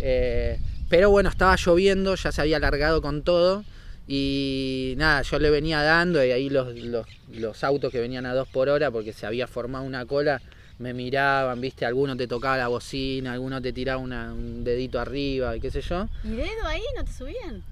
Eh, 0.00 0.60
pero 0.88 1.10
bueno, 1.10 1.28
estaba 1.28 1.56
lloviendo, 1.56 2.14
ya 2.14 2.30
se 2.30 2.40
había 2.40 2.58
alargado 2.58 3.02
con 3.02 3.22
todo. 3.22 3.64
Y 4.06 4.94
nada, 4.98 5.22
yo 5.22 5.40
le 5.40 5.50
venía 5.50 5.82
dando 5.82 6.24
y 6.24 6.30
ahí 6.30 6.48
los, 6.48 6.76
los, 6.76 7.08
los 7.32 7.64
autos 7.64 7.90
que 7.90 7.98
venían 7.98 8.24
a 8.24 8.34
dos 8.34 8.46
por 8.46 8.68
hora 8.68 8.92
porque 8.92 9.12
se 9.12 9.26
había 9.26 9.48
formado 9.48 9.84
una 9.84 10.06
cola 10.06 10.40
me 10.78 10.94
miraban, 10.94 11.60
viste, 11.60 11.84
alguno 11.84 12.16
te 12.16 12.26
tocaba 12.28 12.56
la 12.56 12.68
bocina, 12.68 13.32
alguno 13.32 13.60
te 13.60 13.72
tiraba 13.72 14.00
una- 14.00 14.32
un 14.32 14.62
dedito 14.62 15.00
arriba 15.00 15.56
y 15.56 15.60
qué 15.60 15.70
sé 15.70 15.80
yo. 15.80 16.08
¿Y 16.24 16.28
dedo 16.28 16.66
ahí 16.66 16.82
no 16.96 17.04
te 17.04 17.12
subían? 17.12 17.62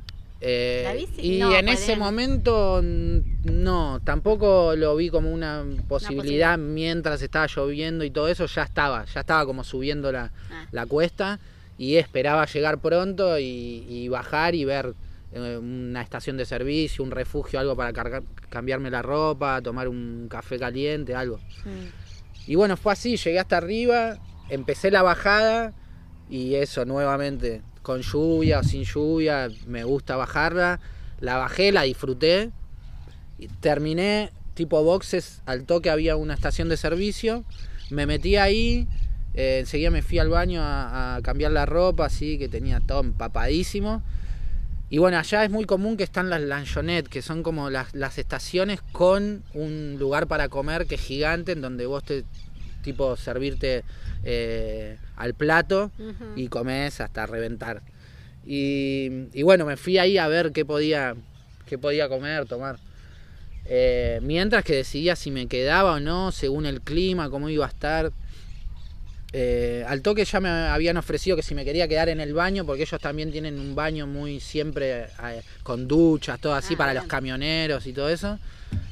Eh, 0.40 0.82
¿La 0.84 0.92
bici? 0.94 1.36
y 1.36 1.38
No, 1.38 1.54
en 1.56 1.64
pues 1.66 1.80
ese 1.80 1.92
era- 1.92 1.98
momento 2.04 2.82
no, 2.82 4.00
tampoco 4.04 4.74
lo 4.76 4.94
vi 4.96 5.08
como 5.08 5.32
una 5.32 5.64
posibilidad 5.88 6.58
mientras 6.58 7.22
estaba 7.22 7.46
lloviendo 7.46 8.04
y 8.04 8.10
todo 8.10 8.28
eso, 8.28 8.44
ya 8.46 8.64
estaba, 8.64 9.04
ya 9.06 9.20
estaba 9.20 9.46
como 9.46 9.64
subiendo 9.64 10.12
la, 10.12 10.30
Ah. 10.50 10.66
la 10.72 10.84
cuesta 10.84 11.38
y 11.78 11.96
esperaba 11.96 12.44
llegar 12.46 12.78
pronto 12.78 13.38
y, 13.38 13.86
y 13.88 14.08
bajar 14.08 14.54
y 14.54 14.64
ver 14.64 14.94
eh, 15.32 15.56
una 15.58 16.02
estación 16.02 16.36
de 16.36 16.44
servicio, 16.44 17.02
un 17.04 17.10
refugio, 17.10 17.58
algo 17.60 17.74
para 17.76 17.92
cargar, 17.92 18.22
cambiarme 18.48 18.90
la 18.90 19.02
ropa, 19.02 19.60
tomar 19.62 19.86
un 19.88 20.28
café 20.30 20.58
caliente, 20.58 21.14
algo. 21.14 21.40
Y 22.46 22.54
bueno, 22.54 22.76
fue 22.76 22.92
así, 22.92 23.16
llegué 23.16 23.38
hasta 23.38 23.56
arriba, 23.56 24.18
empecé 24.48 24.90
la 24.90 25.02
bajada 25.02 25.72
y 26.30 26.54
eso 26.54 26.84
nuevamente, 26.84 27.62
con 27.82 28.02
lluvia 28.02 28.60
o 28.60 28.62
sin 28.62 28.84
lluvia, 28.84 29.48
me 29.66 29.84
gusta 29.84 30.16
bajarla. 30.16 30.80
La 31.20 31.36
bajé, 31.36 31.72
la 31.72 31.82
disfruté. 31.82 32.50
Y 33.38 33.48
terminé 33.48 34.32
tipo 34.54 34.82
boxes, 34.82 35.42
al 35.46 35.64
toque 35.64 35.90
había 35.90 36.16
una 36.16 36.34
estación 36.34 36.68
de 36.68 36.76
servicio. 36.76 37.44
Me 37.90 38.06
metí 38.06 38.36
ahí, 38.36 38.88
eh, 39.34 39.58
enseguida 39.60 39.90
me 39.90 40.02
fui 40.02 40.18
al 40.18 40.28
baño 40.28 40.62
a, 40.62 41.16
a 41.16 41.22
cambiar 41.22 41.52
la 41.52 41.66
ropa, 41.66 42.06
así 42.06 42.38
que 42.38 42.48
tenía 42.48 42.80
todo 42.80 43.00
empapadísimo. 43.00 44.02
Y 44.88 44.98
bueno, 44.98 45.18
allá 45.18 45.44
es 45.44 45.50
muy 45.50 45.64
común 45.64 45.96
que 45.96 46.04
están 46.04 46.30
las 46.30 46.40
lanchonettes, 46.40 47.08
que 47.08 47.22
son 47.22 47.42
como 47.42 47.70
las, 47.70 47.94
las 47.94 48.18
estaciones 48.18 48.80
con 48.92 49.42
un 49.52 49.96
lugar 49.98 50.28
para 50.28 50.48
comer 50.48 50.86
que 50.86 50.94
es 50.94 51.00
gigante, 51.00 51.52
en 51.52 51.60
donde 51.60 51.86
vos 51.86 52.04
te, 52.04 52.24
tipo, 52.82 53.16
servirte 53.16 53.82
eh, 54.22 54.96
al 55.16 55.34
plato 55.34 55.90
y 56.36 56.48
comes 56.48 57.00
hasta 57.00 57.26
reventar. 57.26 57.82
Y, 58.44 59.26
y 59.32 59.42
bueno, 59.42 59.66
me 59.66 59.76
fui 59.76 59.98
ahí 59.98 60.18
a 60.18 60.28
ver 60.28 60.52
qué 60.52 60.64
podía, 60.64 61.16
qué 61.66 61.78
podía 61.78 62.08
comer, 62.08 62.46
tomar. 62.46 62.78
Eh, 63.68 64.20
mientras 64.22 64.64
que 64.64 64.76
decidía 64.76 65.16
si 65.16 65.32
me 65.32 65.48
quedaba 65.48 65.94
o 65.94 66.00
no, 66.00 66.30
según 66.30 66.66
el 66.66 66.80
clima, 66.80 67.28
cómo 67.28 67.48
iba 67.48 67.66
a 67.66 67.68
estar. 67.68 68.12
Eh, 69.38 69.84
al 69.86 70.00
toque 70.00 70.24
ya 70.24 70.40
me 70.40 70.48
habían 70.48 70.96
ofrecido 70.96 71.36
que 71.36 71.42
si 71.42 71.54
me 71.54 71.62
quería 71.62 71.86
quedar 71.86 72.08
en 72.08 72.20
el 72.20 72.32
baño, 72.32 72.64
porque 72.64 72.84
ellos 72.84 72.98
también 72.98 73.30
tienen 73.30 73.60
un 73.60 73.74
baño 73.74 74.06
muy 74.06 74.40
siempre 74.40 75.02
eh, 75.22 75.42
con 75.62 75.86
duchas, 75.86 76.40
todo 76.40 76.54
así 76.54 76.72
Ah, 76.72 76.78
para 76.78 76.92
bien. 76.92 77.02
los 77.02 77.10
camioneros 77.10 77.86
y 77.86 77.92
todo 77.92 78.08
eso. 78.08 78.38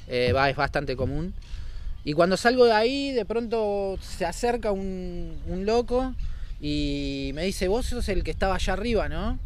Eh, 0.06 0.32
va, 0.34 0.50
es 0.50 0.56
bastante 0.56 0.96
común. 0.96 1.32
Y 2.04 2.12
cuando 2.12 2.36
salgo 2.36 2.66
de 2.66 2.72
ahí, 2.72 3.12
de 3.12 3.24
pronto 3.24 3.98
se 4.02 4.26
acerca 4.26 4.70
un, 4.70 5.34
un 5.48 5.64
loco 5.64 6.14
y 6.60 7.30
me 7.34 7.44
dice, 7.44 7.66
vos 7.68 7.86
sos 7.86 8.06
el 8.10 8.22
que 8.22 8.30
estaba 8.30 8.56
allá 8.56 8.74
arriba, 8.74 9.08
¿no? 9.08 9.38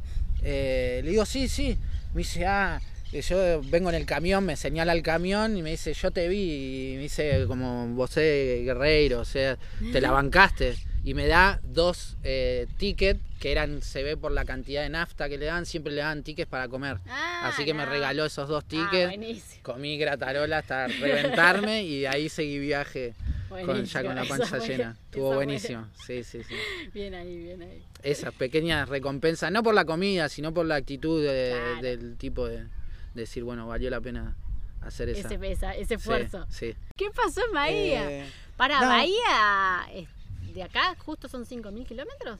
Le 0.43 1.03
digo, 1.03 1.25
sí, 1.25 1.47
sí. 1.47 1.79
Me 2.13 2.23
dice, 2.23 2.45
ah, 2.45 2.81
yo 3.13 3.61
vengo 3.71 3.89
en 3.91 3.95
el 3.95 4.05
camión, 4.05 4.45
me 4.45 4.57
señala 4.57 4.93
el 4.95 5.05
camión 5.05 5.57
y 5.57 5.63
me 5.63 5.71
dice, 5.71 5.95
yo 5.95 6.11
te 6.11 6.27
vi, 6.27 6.95
y 6.95 6.97
me 6.97 7.03
dice, 7.03 7.45
como 7.47 7.87
vos 7.95 8.11
sos 8.11 8.17
guerreiro, 8.25 9.21
o 9.21 9.25
sea, 9.25 9.57
te 9.93 10.01
la 10.01 10.11
bancaste. 10.11 10.75
Y 11.05 11.15
me 11.15 11.27
da 11.27 11.61
dos 11.63 12.17
eh, 12.23 12.67
tickets 12.77 13.21
que 13.41 13.53
eran, 13.53 13.83
se 13.83 14.03
ve 14.03 14.17
por 14.17 14.33
la 14.33 14.45
cantidad 14.45 14.83
de 14.83 14.89
nafta 14.91 15.29
que 15.29 15.39
le 15.39 15.47
dan, 15.47 15.65
siempre 15.65 15.93
le 15.93 16.01
dan 16.03 16.23
tickets 16.23 16.49
para 16.51 16.69
comer. 16.69 16.99
Ah, 17.09 17.49
Así 17.49 17.65
que 17.65 17.73
me 17.73 17.87
regaló 17.87 18.25
esos 18.27 18.49
dos 18.49 18.65
Ah, 18.65 18.69
tickets. 18.69 19.07
buenísimo. 19.07 19.63
Comí 19.63 19.97
gratarola 19.97 20.59
hasta 20.59 20.89
reventarme 20.89 21.83
y 21.85 22.01
de 22.01 22.09
ahí 22.09 22.29
seguí 22.29 22.59
viaje 22.59 23.15
con, 23.49 23.85
ya 23.85 24.03
con 24.03 24.15
la 24.17 24.25
panza 24.25 24.59
fue- 24.59 24.67
llena. 24.69 24.97
Estuvo 25.07 25.29
fue- 25.29 25.37
buenísimo. 25.37 25.87
Sí, 26.07 26.25
sí, 26.25 26.43
sí. 26.43 26.55
Bien 26.95 27.15
ahí, 27.15 27.37
bien 27.39 27.63
ahí. 27.63 27.83
Esas 28.03 28.35
pequeñas 28.35 28.89
recompensas, 28.89 29.51
no 29.53 29.63
por 29.63 29.75
la 29.75 29.85
comida, 29.85 30.29
sino 30.29 30.53
por 30.53 30.67
la 30.67 30.75
actitud 30.77 31.23
de- 31.23 31.51
Claro. 31.53 31.83
del 31.83 32.17
tipo 32.17 32.47
de, 32.49 32.59
de 32.59 32.69
decir, 33.15 33.45
bueno, 33.45 33.67
valió 33.67 33.89
la 33.89 34.01
pena 34.01 34.37
hacer 34.83 35.09
esa. 35.11 35.29
Ese, 35.33 35.53
esa- 35.53 35.75
ese 35.77 35.95
esfuerzo. 35.95 36.45
Sí. 36.51 36.75
¿Qué 36.97 37.07
pasó 37.15 37.41
en 37.47 37.53
Bahía? 37.55 38.11
Eh, 38.11 38.25
Para 38.57 38.81
no. 38.81 38.89
Bahía, 38.89 39.87
es- 39.95 40.09
de 40.53 40.63
acá 40.63 40.95
justo 40.99 41.29
son 41.29 41.45
5.000 41.45 41.87
kilómetros. 41.87 42.39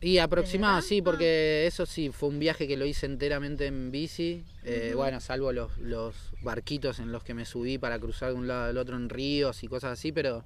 Y 0.00 0.18
aproximado, 0.18 0.80
sí, 0.80 1.02
porque 1.02 1.66
eso 1.66 1.84
sí, 1.84 2.10
fue 2.12 2.28
un 2.28 2.38
viaje 2.38 2.68
que 2.68 2.76
lo 2.76 2.86
hice 2.86 3.06
enteramente 3.06 3.66
en 3.66 3.90
bici. 3.90 4.44
eh. 4.64 4.92
Bueno, 4.94 5.18
salvo 5.20 5.50
los, 5.52 5.76
los 5.78 6.14
barquitos 6.42 7.00
en 7.00 7.10
los 7.10 7.24
que 7.24 7.34
me 7.34 7.44
subí 7.44 7.78
para 7.78 7.98
cruzar 7.98 8.30
de 8.30 8.36
un 8.36 8.46
lado 8.46 8.66
al 8.66 8.78
otro 8.78 8.94
en 8.96 9.08
ríos 9.08 9.64
y 9.64 9.66
cosas 9.66 9.98
así, 9.98 10.12
pero 10.12 10.44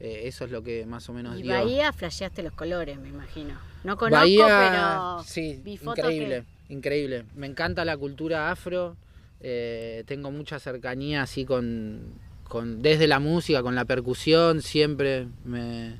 eh, 0.00 0.22
eso 0.24 0.46
es 0.46 0.50
lo 0.50 0.62
que 0.62 0.86
más 0.86 1.06
o 1.10 1.12
menos 1.12 1.38
Y 1.38 1.42
dio. 1.42 1.52
Bahía 1.52 1.92
flasheaste 1.92 2.42
los 2.42 2.54
colores, 2.54 2.98
me 2.98 3.08
imagino. 3.10 3.60
No 3.84 3.98
conozco, 3.98 4.24
Bahía, 4.24 5.16
pero 5.16 5.24
sí, 5.24 5.60
vi 5.62 5.76
fotos 5.76 5.98
increíble, 5.98 6.44
increíble. 6.70 7.24
Me 7.34 7.46
encanta 7.46 7.84
la 7.84 7.98
cultura 7.98 8.50
afro. 8.50 8.96
eh, 9.42 10.04
tengo 10.06 10.30
mucha 10.30 10.58
cercanía 10.58 11.22
así 11.22 11.44
con, 11.44 12.14
con 12.44 12.80
desde 12.80 13.06
la 13.06 13.18
música, 13.20 13.62
con 13.62 13.74
la 13.74 13.84
percusión, 13.84 14.62
siempre 14.62 15.26
me 15.44 15.96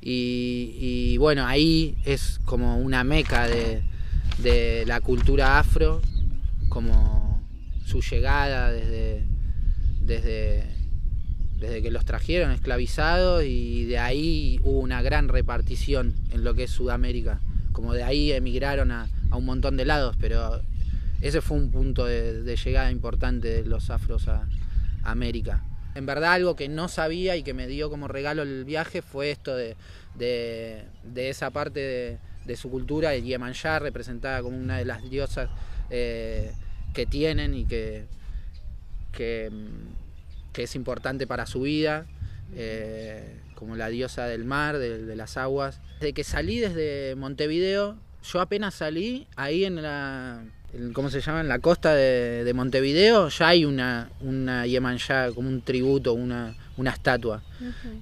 y, 0.00 1.16
bueno 1.18 1.46
ahí 1.46 1.96
es 2.04 2.40
como 2.44 2.78
una 2.78 3.04
meca 3.04 3.46
de, 3.46 3.82
de 4.38 4.84
la 4.86 5.00
cultura 5.00 5.58
afro, 5.58 6.00
como 6.68 7.42
su 7.84 8.00
llegada 8.00 8.70
desde 8.70 9.24
desde 10.00 10.64
desde 11.58 11.82
que 11.82 11.90
los 11.90 12.04
trajeron 12.04 12.52
esclavizados 12.52 13.44
y 13.44 13.84
de 13.86 13.98
ahí 13.98 14.60
hubo 14.62 14.78
una 14.78 15.02
gran 15.02 15.28
repartición 15.28 16.14
en 16.30 16.44
lo 16.44 16.54
que 16.54 16.64
es 16.64 16.70
Sudamérica. 16.70 17.40
Como 17.72 17.94
de 17.94 18.04
ahí 18.04 18.30
emigraron 18.30 18.92
a, 18.92 19.08
a 19.30 19.36
un 19.36 19.44
montón 19.44 19.76
de 19.76 19.84
lados, 19.84 20.16
pero 20.20 20.62
ese 21.20 21.40
fue 21.40 21.56
un 21.56 21.70
punto 21.70 22.04
de, 22.04 22.56
llegada 22.56 22.90
importante 22.90 23.48
de 23.48 23.64
los 23.64 23.90
afros 23.90 24.28
a 24.28 24.46
América. 25.02 25.64
En 25.98 26.06
verdad 26.06 26.34
algo 26.34 26.54
que 26.54 26.68
no 26.68 26.86
sabía 26.86 27.34
y 27.34 27.42
que 27.42 27.54
me 27.54 27.66
dio 27.66 27.90
como 27.90 28.06
regalo 28.06 28.42
el 28.42 28.64
viaje 28.64 29.02
fue 29.02 29.32
esto 29.32 29.56
de, 29.56 29.74
de, 30.14 31.28
esa 31.28 31.50
parte 31.50 32.20
de, 32.44 32.56
su 32.56 32.70
cultura, 32.70 33.14
el 33.14 33.24
Yemanjá, 33.24 33.80
representada 33.80 34.40
como 34.40 34.56
una 34.56 34.78
de 34.78 34.84
las 34.84 35.10
diosas 35.10 35.50
eh, 35.90 36.52
que 36.94 37.04
tienen 37.04 37.52
y 37.52 37.64
que, 37.64 38.06
mm, 39.50 40.52
que 40.52 40.62
es 40.62 40.76
importante 40.76 41.26
para 41.26 41.46
su 41.46 41.62
vida, 41.62 42.06
eh, 42.54 43.36
como 43.56 43.74
la 43.74 43.88
diosa 43.88 44.26
del 44.26 44.44
mar, 44.44 44.78
de, 44.78 45.16
las 45.16 45.36
aguas. 45.36 45.80
Desde 45.98 46.12
que 46.12 46.22
salí 46.22 46.60
desde 46.60 47.16
Montevideo, 47.16 47.98
yo 48.22 48.40
apenas 48.40 48.74
salí 48.74 49.26
ahí 49.34 49.64
en 49.64 49.82
la, 49.82 50.44
¿cómo 50.92 51.10
se 51.10 51.20
llama? 51.20 51.40
En 51.40 51.48
la 51.48 51.58
costa 51.58 51.94
de, 51.94 52.44
de 52.44 52.54
Montevideo, 52.54 53.28
ya 53.28 53.48
hay 53.48 53.64
una, 53.64 54.10
una 54.20 54.66
Yemanjá, 54.66 55.32
como 55.32 55.48
un 55.48 55.62
tributo, 55.62 56.12
una, 56.14 56.54
una 56.76 56.90
estatua. 56.90 57.42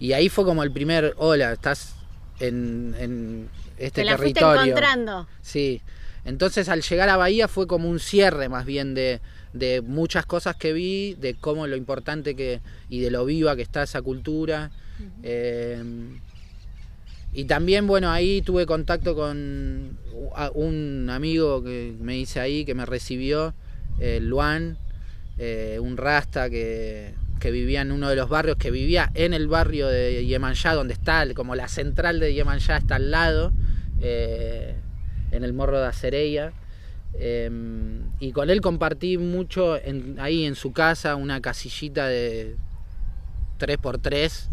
Y 0.01 0.13
ahí 0.13 0.29
fue 0.29 0.45
como 0.45 0.63
el 0.63 0.73
primer, 0.73 1.15
hola, 1.17 1.53
estás 1.53 1.95
en, 2.41 2.95
en 2.99 3.49
este 3.79 4.03
Te 4.03 4.05
la 4.05 4.17
territorio. 4.17 4.63
encontrando. 4.63 5.29
Sí. 5.43 5.81
Entonces 6.25 6.69
al 6.69 6.83
llegar 6.83 7.09
a 7.09 7.17
Bahía 7.17 7.47
fue 7.47 7.67
como 7.69 7.89
un 7.89 8.01
cierre 8.01 8.49
más 8.49 8.67
bien 8.67 8.95
de, 8.95 9.21
de 9.53 9.81
muchas 9.81 10.27
cosas 10.27 10.57
que 10.57 10.73
vi, 10.73 11.15
de 11.15 11.35
cómo 11.35 11.69
lo 11.69 11.77
importante 11.77 12.35
que 12.35 12.61
y 12.89 13.01
de 13.01 13.11
lo 13.13 13.25
viva 13.25 13.55
que 13.55 13.63
está 13.63 13.85
esa 13.85 14.03
cultura. 14.03 14.71
Eh, 15.23 15.83
y 17.37 17.45
también, 17.45 17.87
bueno, 17.87 18.11
ahí 18.11 18.41
tuve 18.41 18.65
contacto 18.65 19.15
con 19.15 19.99
un 20.55 21.11
amigo 21.11 21.63
que 21.63 21.95
me 22.01 22.17
hice 22.17 22.41
ahí, 22.41 22.65
que 22.65 22.75
me 22.75 22.87
recibió, 22.87 23.53
eh, 24.01 24.21
Luan, 24.23 24.79
eh, 25.37 25.79
un 25.81 25.99
rasta 25.99 26.49
que, 26.49 27.13
que 27.39 27.51
vivía 27.51 27.83
en 27.83 27.93
uno 27.93 28.09
de 28.09 28.17
los 28.17 28.31
barrios, 28.31 28.57
que 28.57 28.71
vivía 28.71 29.11
en 29.15 29.35
el 29.35 29.49
barrio 29.49 29.87
de 29.89 30.25
Yemanjá, 30.25 30.73
donde 30.73 30.95
está 30.95 31.27
como 31.35 31.55
la 31.55 31.69
central 31.69 32.21
de 32.21 32.33
Yemanjá, 32.33 32.79
está 32.79 32.95
al 32.95 33.11
lado, 33.11 33.53
eh, 34.01 34.75
en 35.31 35.45
el 35.45 35.53
morro 35.53 35.79
de 35.79 35.87
Acereya. 35.89 36.53
Eh, 37.19 37.51
y 38.19 38.33
con 38.33 38.49
él 38.49 38.63
compartí 38.63 39.19
mucho 39.19 39.77
en- 39.77 40.17
ahí 40.21 40.47
en 40.47 40.55
su 40.55 40.73
casa, 40.73 41.17
una 41.17 41.43
casillita 41.43 42.07
de 42.09 42.57
3x3. 43.59 44.49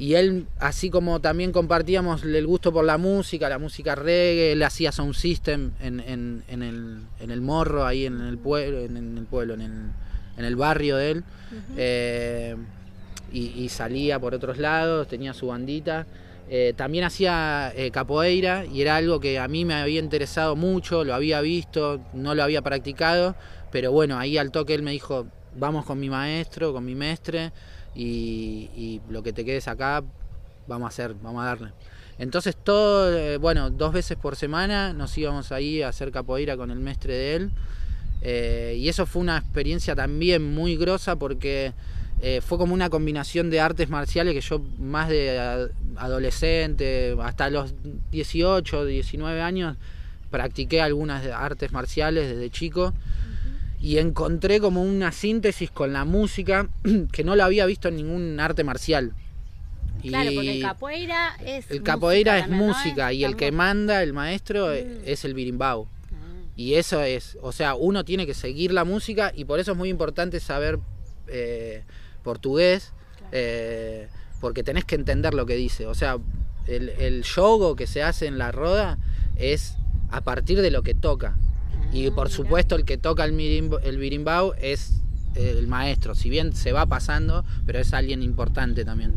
Y 0.00 0.14
él, 0.14 0.46
así 0.58 0.88
como 0.88 1.20
también 1.20 1.52
compartíamos 1.52 2.24
el 2.24 2.46
gusto 2.46 2.72
por 2.72 2.84
la 2.86 2.96
música, 2.96 3.48
la 3.50 3.58
música 3.58 3.94
reggae, 3.94 4.52
él 4.52 4.62
hacía 4.62 4.92
sound 4.92 5.12
system 5.14 5.72
en, 5.80 6.00
en- 6.00 6.42
en 6.48 6.62
el, 6.62 7.02
en 7.20 7.30
el 7.30 7.40
morro, 7.42 7.84
ahí 7.84 8.06
en 8.06 8.18
el 8.22 8.38
pueblo, 8.38 8.78
en, 8.80 8.96
el 9.18 9.26
pueblo, 9.26 9.54
en 9.54 9.60
el, 9.60 9.72
en 10.38 10.44
el 10.44 10.56
barrio 10.56 10.96
de 10.96 11.10
él. 11.10 11.24
Eh, 11.76 12.56
y, 13.32 13.48
y 13.62 13.68
salía 13.68 14.18
por 14.18 14.34
otros 14.34 14.56
lados, 14.58 15.06
tenía 15.06 15.34
su 15.34 15.48
bandita. 15.48 16.06
Eh, 16.48 16.72
también 16.76 17.04
hacía 17.04 17.72
eh, 17.76 17.90
capoeira 17.92 18.64
y 18.66 18.82
era 18.82 18.96
algo 18.96 19.20
que 19.20 19.38
a 19.38 19.46
mí 19.48 19.64
me 19.64 19.74
había 19.74 20.00
interesado 20.00 20.56
mucho, 20.56 21.04
lo 21.04 21.14
había 21.14 21.40
visto, 21.42 22.00
no 22.12 22.34
lo 22.34 22.42
había 22.42 22.62
practicado, 22.62 23.36
pero 23.70 23.92
bueno, 23.92 24.18
ahí 24.18 24.36
al 24.36 24.50
toque 24.50 24.74
él 24.74 24.82
me 24.82 24.90
dijo, 24.90 25.26
vamos 25.56 25.84
con 25.84 25.98
mi 25.98 26.08
maestro, 26.08 26.72
con 26.72 26.84
mi 26.84 26.94
mestre, 26.94 27.52
y, 27.94 29.00
lo 29.08 29.22
que 29.22 29.32
te 29.32 29.44
quedes 29.44 29.68
acá, 29.68 30.02
vamos 30.66 30.86
a 30.86 30.88
hacer, 30.88 31.14
vamos 31.22 31.42
a 31.42 31.46
darle. 31.46 31.70
Entonces 32.18 32.54
todo, 32.56 33.16
eh, 33.16 33.38
bueno, 33.38 33.70
dos 33.70 33.92
veces 33.92 34.16
por 34.18 34.36
semana 34.36 34.92
nos 34.92 35.16
íbamos 35.16 35.52
ahí 35.52 35.82
a 35.82 35.88
hacer 35.88 36.12
capoeira 36.12 36.56
con 36.56 36.70
el 36.70 36.78
mestre 36.78 37.14
de 37.14 37.34
él. 37.36 37.50
Eh, 38.22 38.76
y 38.78 38.88
eso 38.88 39.06
fue 39.06 39.22
una 39.22 39.38
experiencia 39.38 39.96
también 39.96 40.54
muy 40.54 40.76
grosa 40.76 41.16
porque 41.16 41.72
eh, 42.20 42.42
fue 42.42 42.58
como 42.58 42.74
una 42.74 42.90
combinación 42.90 43.48
de 43.48 43.60
artes 43.60 43.88
marciales 43.88 44.34
que 44.34 44.42
yo 44.42 44.60
más 44.78 45.08
de 45.08 45.70
adolescente, 45.96 47.16
hasta 47.22 47.48
los 47.48 47.72
18, 48.10 48.84
19 48.84 49.40
años, 49.40 49.78
practiqué 50.30 50.82
algunas 50.82 51.24
artes 51.26 51.72
marciales 51.72 52.28
desde 52.28 52.50
chico 52.50 52.92
y 53.80 53.98
encontré 53.98 54.60
como 54.60 54.82
una 54.82 55.10
síntesis 55.12 55.70
con 55.70 55.92
la 55.92 56.04
música 56.04 56.68
que 57.12 57.24
no 57.24 57.34
la 57.36 57.46
había 57.46 57.66
visto 57.66 57.88
en 57.88 57.96
ningún 57.96 58.38
arte 58.40 58.62
marcial. 58.64 59.14
Claro, 60.02 60.30
porque 60.34 60.52
el 60.56 60.62
capoeira 60.62 61.36
es. 61.44 61.70
el 61.70 61.82
capoeira 61.82 62.38
es 62.38 62.42
también, 62.44 62.60
¿no? 62.60 62.66
música 62.68 63.12
y 63.12 63.24
el 63.24 63.36
que 63.36 63.52
manda, 63.52 64.02
el 64.02 64.12
maestro, 64.14 64.68
Mm. 64.68 65.02
es 65.04 65.24
el 65.26 65.34
birimbau. 65.34 65.88
Ah. 66.12 66.16
Y 66.56 66.74
eso 66.74 67.02
es, 67.02 67.36
o 67.42 67.52
sea, 67.52 67.74
uno 67.74 68.04
tiene 68.04 68.26
que 68.26 68.32
seguir 68.34 68.72
la 68.72 68.84
música 68.84 69.30
y 69.34 69.44
por 69.44 69.60
eso 69.60 69.72
es 69.72 69.76
muy 69.78 69.88
importante 69.90 70.40
saber 70.40 70.78
eh, 71.28 71.82
portugués, 72.22 72.92
Claro. 73.18 73.30
eh, 73.32 74.08
porque 74.40 74.62
tenés 74.62 74.84
que 74.86 74.94
entender 74.94 75.34
lo 75.34 75.44
que 75.46 75.54
dice. 75.54 75.86
O 75.86 75.94
sea, 75.94 76.16
el, 76.66 76.88
el 76.90 77.22
yogo 77.22 77.76
que 77.76 77.86
se 77.86 78.02
hace 78.02 78.26
en 78.26 78.38
la 78.38 78.52
roda 78.52 78.98
es 79.36 79.74
a 80.10 80.22
partir 80.22 80.60
de 80.62 80.70
lo 80.70 80.82
que 80.82 80.94
toca. 80.94 81.36
Y 81.92 82.06
Ah, 82.08 82.12
por 82.14 82.30
supuesto 82.30 82.76
el 82.76 82.84
que 82.84 82.96
toca 82.98 83.24
el, 83.24 83.32
mirimbo- 83.32 83.80
el 83.82 83.98
birimbau 83.98 84.54
es 84.60 85.00
el 85.34 85.66
maestro, 85.66 86.14
si 86.14 86.28
bien 86.30 86.52
se 86.54 86.72
va 86.72 86.86
pasando, 86.86 87.44
pero 87.66 87.78
es 87.78 87.92
alguien 87.92 88.22
importante 88.22 88.84
también. 88.84 89.14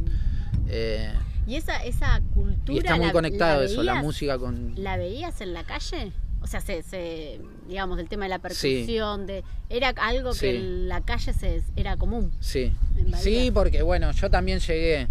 Eh, 0.67 1.12
¿Y 1.47 1.55
esa, 1.55 1.83
esa 1.83 2.21
cultura. 2.33 2.73
y 2.75 2.77
está 2.77 2.95
muy 2.95 3.07
la- 3.07 3.12
conectado 3.12 3.59
la 3.59 3.65
eso, 3.65 3.83
la 3.83 3.95
música 3.95 4.38
con... 4.38 4.73
¿La 4.77 4.97
veías 4.97 5.41
en 5.41 5.53
la 5.53 5.63
calle? 5.63 6.12
O 6.41 6.47
sea, 6.47 6.62
se, 6.62 6.83
se- 6.83 7.39
digamos, 7.67 7.99
el 7.99 8.07
tema 8.09 8.25
de 8.25 8.29
la 8.29 8.38
Sí. 8.49 8.73
percusión, 8.75 9.25
de, 9.27 9.43
era 9.69 9.89
algo 9.97 10.33
Sí. 10.33 10.39
que 10.41 10.55
en 10.57 10.88
la 10.89 11.01
calle 11.01 11.33
se, 11.33 11.63
era 11.75 11.95
común. 11.97 12.31
Sí. 12.39 12.71
Sí, 13.19 13.51
porque 13.53 13.81
bueno, 13.81 14.12
yo 14.12 14.29
también 14.29 14.59
llegué 14.59 15.07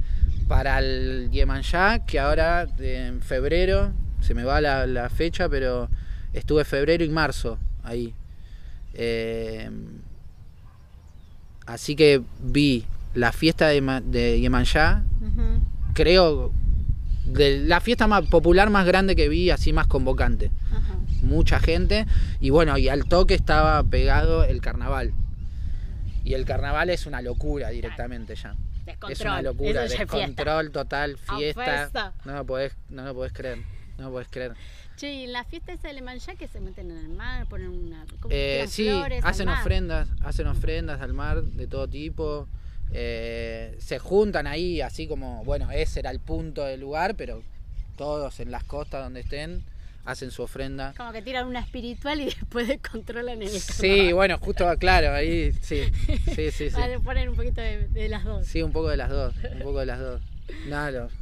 para 0.48 0.78
el 0.78 1.30
Yemanjá, 1.30 2.04
que 2.06 2.18
ahora 2.20 2.66
eh, 2.78 3.06
en 3.08 3.22
febrero, 3.22 3.92
se 4.20 4.34
me 4.34 4.44
va 4.44 4.60
la, 4.60 4.86
la 4.86 5.08
fecha, 5.10 5.48
pero 5.48 5.88
estuve 6.32 6.64
febrero 6.64 7.04
y 7.04 7.08
marzo 7.08 7.58
ahí. 7.82 8.14
Eh, 8.94 9.70
así 11.66 11.96
que 11.96 12.22
vi 12.40 12.84
la 13.14 13.32
fiesta 13.32 13.68
de, 13.68 13.80
de 14.06 14.40
Yemanjá, 14.40 15.04
creo, 15.94 16.52
de 17.26 17.58
la 17.60 17.80
fiesta 17.80 18.06
más 18.06 18.26
popular 18.26 18.70
más 18.70 18.86
grande 18.86 19.14
que 19.16 19.28
vi, 19.28 19.50
así 19.50 19.72
más 19.72 19.86
convocante. 19.86 20.50
Mucha 21.22 21.60
gente, 21.60 22.06
y 22.40 22.50
bueno, 22.50 22.76
y 22.78 22.88
al 22.88 23.04
toque 23.04 23.34
estaba 23.34 23.82
pegado 23.84 24.44
el 24.44 24.60
carnaval. 24.60 25.12
Y 26.24 26.34
el 26.34 26.44
carnaval 26.44 26.90
es 26.90 27.06
una 27.06 27.20
locura 27.20 27.68
directamente 27.70 28.34
ya. 28.34 28.54
Descontrol. 28.84 29.12
Es 29.12 29.20
una 29.20 29.42
locura, 29.42 29.82
fiesta. 29.86 29.98
descontrol 30.16 30.70
total, 30.70 31.16
A 31.28 31.36
fiesta. 31.36 31.64
fiesta. 31.64 32.12
No 32.24 32.34
lo 32.34 32.44
podés, 32.46 32.76
no 32.90 33.04
lo 33.04 33.14
podés 33.14 33.32
creer. 33.32 33.58
No 33.98 34.10
podés 34.10 34.28
creer. 34.28 34.54
Che, 34.96 35.12
y 35.12 35.24
en 35.24 35.32
la 35.32 35.44
fiesta 35.44 35.72
esa 35.72 35.84
de 35.84 35.90
Alemanjá 35.90 36.34
que 36.34 36.48
se 36.48 36.60
meten 36.60 36.90
en 36.90 36.98
el 36.98 37.08
mar, 37.08 37.46
ponen 37.48 37.68
una. 37.68 38.04
¿cómo? 38.20 38.34
Eh, 38.34 38.64
sí, 38.68 38.84
flores 38.84 39.24
al 39.24 39.30
hacen 39.30 39.46
mar. 39.46 39.60
ofrendas, 39.60 40.08
hacen 40.20 40.46
ofrendas 40.46 41.00
al 41.00 41.12
mar 41.12 41.42
de 41.42 41.66
todo 41.66 41.88
tipo. 41.88 42.48
Eh, 42.92 43.74
se 43.78 43.98
juntan 43.98 44.46
ahí, 44.46 44.80
así 44.80 45.08
como, 45.08 45.44
bueno, 45.44 45.70
ese 45.70 46.00
era 46.00 46.10
el 46.10 46.20
punto 46.20 46.64
del 46.64 46.80
lugar, 46.80 47.16
pero 47.16 47.42
todos 47.96 48.40
en 48.40 48.50
las 48.50 48.64
costas 48.64 49.02
donde 49.02 49.20
estén 49.20 49.64
hacen 50.04 50.30
su 50.30 50.42
ofrenda. 50.42 50.94
Como 50.96 51.12
que 51.12 51.22
tiran 51.22 51.46
una 51.46 51.60
espiritual 51.60 52.20
y 52.20 52.24
después 52.26 52.78
controlan 52.90 53.42
el 53.42 53.48
Sí, 53.48 54.12
bueno, 54.12 54.38
justo, 54.38 54.66
claro, 54.78 55.12
ahí 55.12 55.52
sí. 55.62 55.82
Sí, 56.34 56.50
sí, 56.50 56.70
sí. 56.70 56.76
poner 57.02 57.28
un 57.28 57.36
poquito 57.36 57.60
de, 57.60 58.08
las 58.08 58.24
dos. 58.24 58.46
Sí, 58.46 58.62
un 58.62 58.72
poco 58.72 58.88
de 58.88 58.96
las 58.96 59.10
dos, 59.10 59.34
un 59.52 59.60
poco 59.60 59.80
de 59.80 59.86
las 59.86 60.00
dos. 60.00 60.20
Nada, 60.66 60.90
los, 60.90 61.12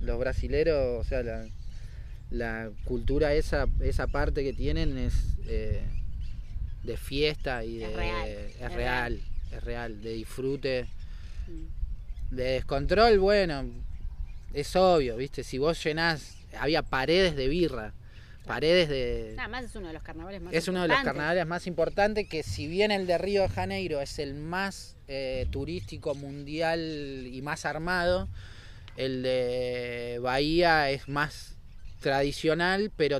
los 0.00 0.18
brasileros, 0.18 1.00
o 1.00 1.08
sea, 1.08 1.22
la, 1.22 1.44
la 2.30 2.70
cultura, 2.84 3.34
esa, 3.34 3.66
esa 3.80 4.06
parte 4.06 4.42
que 4.42 4.52
tienen 4.52 4.98
es 4.98 5.14
eh, 5.46 5.82
de 6.82 6.96
fiesta 6.96 7.64
y 7.64 7.78
de. 7.78 7.84
Es 7.84 7.96
real. 7.96 8.28
Es, 8.28 8.72
real, 8.72 9.20
es 9.52 9.64
real, 9.64 10.02
de 10.02 10.12
disfrute. 10.12 10.86
Mm. 11.46 12.34
De 12.34 12.44
descontrol, 12.44 13.20
bueno, 13.20 13.64
es 14.52 14.74
obvio, 14.74 15.16
¿viste? 15.16 15.44
Si 15.44 15.58
vos 15.58 15.82
llenás, 15.84 16.36
había 16.58 16.82
paredes 16.82 17.36
de 17.36 17.46
birra, 17.46 17.92
paredes 18.46 18.88
de... 18.88 19.34
Nada 19.36 19.48
más 19.48 19.64
es 19.64 19.76
uno 19.76 19.88
de 19.88 19.92
los 19.92 20.02
carnavales 20.02 20.40
más 20.40 20.52
Es 20.52 20.66
uno 20.66 20.82
de 20.82 20.88
los 20.88 21.00
carnavales 21.02 21.46
más 21.46 21.66
importantes 21.66 22.28
que 22.28 22.42
si 22.42 22.66
bien 22.66 22.90
el 22.90 23.06
de 23.06 23.18
Río 23.18 23.42
de 23.42 23.48
Janeiro 23.48 24.00
es 24.00 24.18
el 24.18 24.34
más 24.34 24.96
eh, 25.08 25.46
turístico 25.50 26.14
mundial 26.14 27.28
y 27.30 27.42
más 27.42 27.64
armado, 27.64 28.28
el 28.96 29.22
de 29.22 30.18
Bahía 30.20 30.90
es 30.90 31.08
más 31.08 31.55
tradicional, 32.06 32.92
pero 32.96 33.18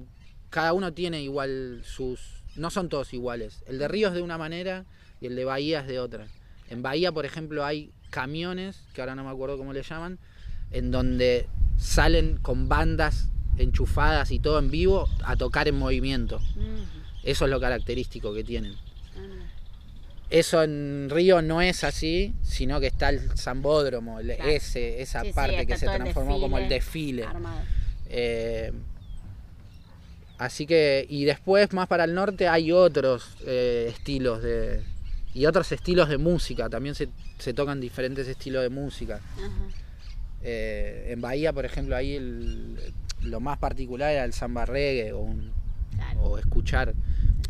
cada 0.48 0.72
uno 0.72 0.92
tiene 0.92 1.20
igual 1.20 1.82
sus... 1.84 2.44
No 2.54 2.70
son 2.70 2.88
todos 2.88 3.12
iguales. 3.12 3.64
El 3.66 3.80
de 3.80 3.88
Río 3.88 4.06
es 4.08 4.14
de 4.14 4.22
una 4.22 4.38
manera 4.38 4.84
y 5.20 5.26
el 5.26 5.34
de 5.34 5.44
Bahía 5.44 5.80
es 5.80 5.88
de 5.88 5.98
otra. 5.98 6.28
En 6.70 6.82
Bahía, 6.82 7.10
por 7.10 7.26
ejemplo, 7.26 7.64
hay 7.64 7.90
camiones, 8.10 8.84
que 8.94 9.00
ahora 9.00 9.16
no 9.16 9.24
me 9.24 9.30
acuerdo 9.30 9.58
cómo 9.58 9.72
le 9.72 9.82
llaman, 9.82 10.20
en 10.70 10.92
donde 10.92 11.48
salen 11.76 12.38
con 12.38 12.68
bandas 12.68 13.28
enchufadas 13.58 14.30
y 14.30 14.38
todo 14.38 14.60
en 14.60 14.70
vivo 14.70 15.08
a 15.24 15.34
tocar 15.34 15.66
en 15.66 15.76
movimiento. 15.76 16.40
Eso 17.24 17.46
es 17.46 17.50
lo 17.50 17.58
característico 17.58 18.32
que 18.32 18.44
tienen. 18.44 18.74
Ah, 19.16 19.50
Eso 20.30 20.62
en 20.62 21.08
Río 21.10 21.42
no 21.42 21.60
es 21.60 21.82
así, 21.82 22.36
sino 22.42 22.78
que 22.78 22.86
está 22.86 23.08
el 23.08 23.36
Zambódromo, 23.36 24.20
ese, 24.20 25.02
esa 25.02 25.24
parte 25.34 25.66
que 25.66 25.76
se 25.76 25.86
transformó 25.86 26.38
como 26.38 26.56
el 26.56 26.68
desfile. 26.68 27.26
Eh, 28.08 28.72
así 30.38 30.66
que, 30.66 31.06
y 31.08 31.24
después 31.24 31.72
más 31.72 31.88
para 31.88 32.04
el 32.04 32.14
norte 32.14 32.48
hay 32.48 32.72
otros 32.72 33.36
eh, 33.46 33.86
estilos 33.88 34.42
de. 34.42 34.82
Y 35.34 35.44
otros 35.44 35.70
estilos 35.70 36.08
de 36.08 36.16
música, 36.16 36.70
también 36.70 36.94
se, 36.94 37.08
se 37.38 37.52
tocan 37.52 37.78
diferentes 37.78 38.26
estilos 38.26 38.62
de 38.62 38.70
música. 38.70 39.20
Eh, 40.42 41.08
en 41.08 41.20
Bahía, 41.20 41.52
por 41.52 41.64
ejemplo, 41.64 41.96
ahí 41.96 42.18
lo 43.22 43.40
más 43.40 43.58
particular 43.58 44.12
era 44.12 44.24
el 44.24 44.32
samba 44.32 44.64
reggae 44.64 45.12
o, 45.12 46.38
escuchar. 46.38 46.94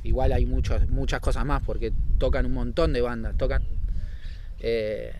Igual 0.03 0.33
hay 0.33 0.47
muchos, 0.47 0.88
muchas 0.88 1.21
cosas 1.21 1.45
más 1.45 1.62
porque 1.62 1.92
tocan 2.19 2.47
un 2.47 2.55
montón 2.55 2.92
de 2.92 3.01
bandas, 3.01 3.37
tocan 3.37 3.62
eh, 4.61 5.12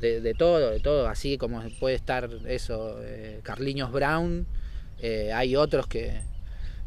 de, 0.00 0.34
todo, 0.34 0.70
de 0.70 0.80
todo, 0.80 1.08
así 1.08 1.38
como 1.38 1.62
puede 1.78 1.94
estar 1.94 2.28
eso, 2.46 2.98
eh, 3.02 3.40
Carliños 3.42 3.92
Brown, 3.92 4.46
hay 5.32 5.56
otros 5.56 5.86
que, 5.86 6.20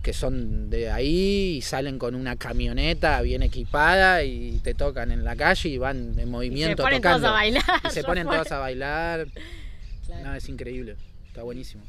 que 0.02 0.13
son 0.13 0.69
de 0.69 0.89
ahí 0.89 1.58
y 1.58 1.62
salen 1.62 2.00
con 2.00 2.15
una 2.15 2.36
camioneta 2.38 3.22
bien 3.22 3.43
equipada 3.43 4.24
y 4.24 4.60
te 4.63 4.74
tocan 4.74 5.12
en 5.12 5.24
la 5.24 5.36
calle 5.36 5.69
y 5.69 5.78
van 5.78 6.17
en 6.17 6.30
movimiento 6.30 6.84
se 6.84 6.84
ponen 6.84 7.02
tocando. 7.02 7.28
Todos 7.28 7.30
a 7.30 7.34
bailar. 7.34 7.82
Y 7.84 7.89
se 7.89 8.04
ponen 8.04 8.28
todos 8.28 8.52
a 8.52 8.60
bailar. 8.60 9.28
No, 10.24 10.36
es 10.36 10.48
increíble, 10.48 10.95
está 11.28 11.43
buenísimo. 11.43 11.84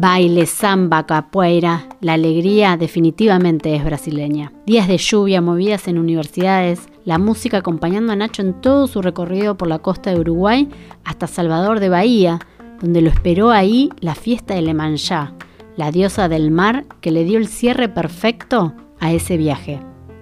Baile, 0.00 0.46
samba, 0.46 1.04
capoeira, 1.04 1.86
la 2.00 2.14
alegría 2.14 2.78
definitivamente 2.78 3.76
es 3.76 3.84
brasileña. 3.84 4.50
Días 4.64 4.88
de 4.88 4.96
lluvia, 4.96 5.42
movidas 5.42 5.88
en 5.88 5.98
universidades, 5.98 6.88
la 7.04 7.18
música 7.18 7.58
acompañando 7.58 8.14
a 8.14 8.16
Nacho 8.16 8.40
en 8.40 8.62
todo 8.62 8.86
su 8.86 9.02
recorrido 9.02 9.58
por 9.58 9.68
la 9.68 9.80
costa 9.80 10.08
de 10.08 10.18
Uruguay 10.18 10.70
hasta 11.04 11.26
Salvador 11.26 11.80
de 11.80 11.90
Bahía, 11.90 12.38
donde 12.80 13.02
lo 13.02 13.10
esperó 13.10 13.50
ahí 13.50 13.90
la 14.00 14.14
fiesta 14.14 14.54
de 14.54 14.62
Lemanjá, 14.62 15.34
la 15.76 15.90
diosa 15.90 16.30
del 16.30 16.50
mar 16.50 16.86
que 17.02 17.10
le 17.10 17.24
dio 17.24 17.36
el 17.36 17.46
cierre 17.46 17.90
perfecto 17.90 18.72
a 19.00 19.12
ese 19.12 19.36
viaje. 19.36 19.80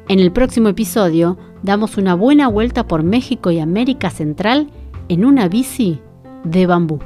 En 0.09 0.19
el 0.19 0.33
próximo 0.33 0.71
episodio 0.71 1.39
damos 1.63 1.99
una 1.99 2.17
buena 2.17 2.49
vuelta 2.49 2.89
por 2.89 3.05
México 3.05 3.53
y 3.53 3.61
América 3.61 4.11
Central 4.11 4.71
en 5.09 5.25
una 5.25 5.47
bici 5.47 6.01
de 6.43 6.67
bambú. 6.67 6.99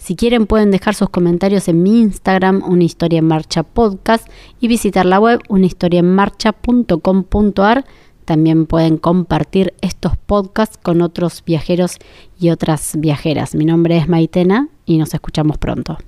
Si 0.00 0.16
quieren 0.16 0.46
pueden 0.46 0.70
dejar 0.70 0.94
sus 0.94 1.10
comentarios 1.10 1.68
en 1.68 1.82
mi 1.82 2.00
Instagram, 2.00 2.62
Una 2.66 2.84
Historia 2.84 3.18
en 3.18 3.26
Marcha 3.26 3.64
Podcast, 3.64 4.26
y 4.58 4.66
visitar 4.66 5.04
la 5.04 5.20
web 5.20 5.40
unahistoriaenmarcha.com.ar. 5.50 7.84
También 8.24 8.64
pueden 8.64 8.96
compartir 8.96 9.74
estos 9.82 10.16
podcasts 10.16 10.78
con 10.82 11.02
otros 11.02 11.44
viajeros 11.44 11.98
y 12.38 12.48
otras 12.48 12.94
viajeras. 12.96 13.54
Mi 13.54 13.66
nombre 13.66 13.98
es 13.98 14.08
Maitena 14.08 14.70
y 14.86 14.96
nos 14.96 15.12
escuchamos 15.12 15.58
pronto. 15.58 15.98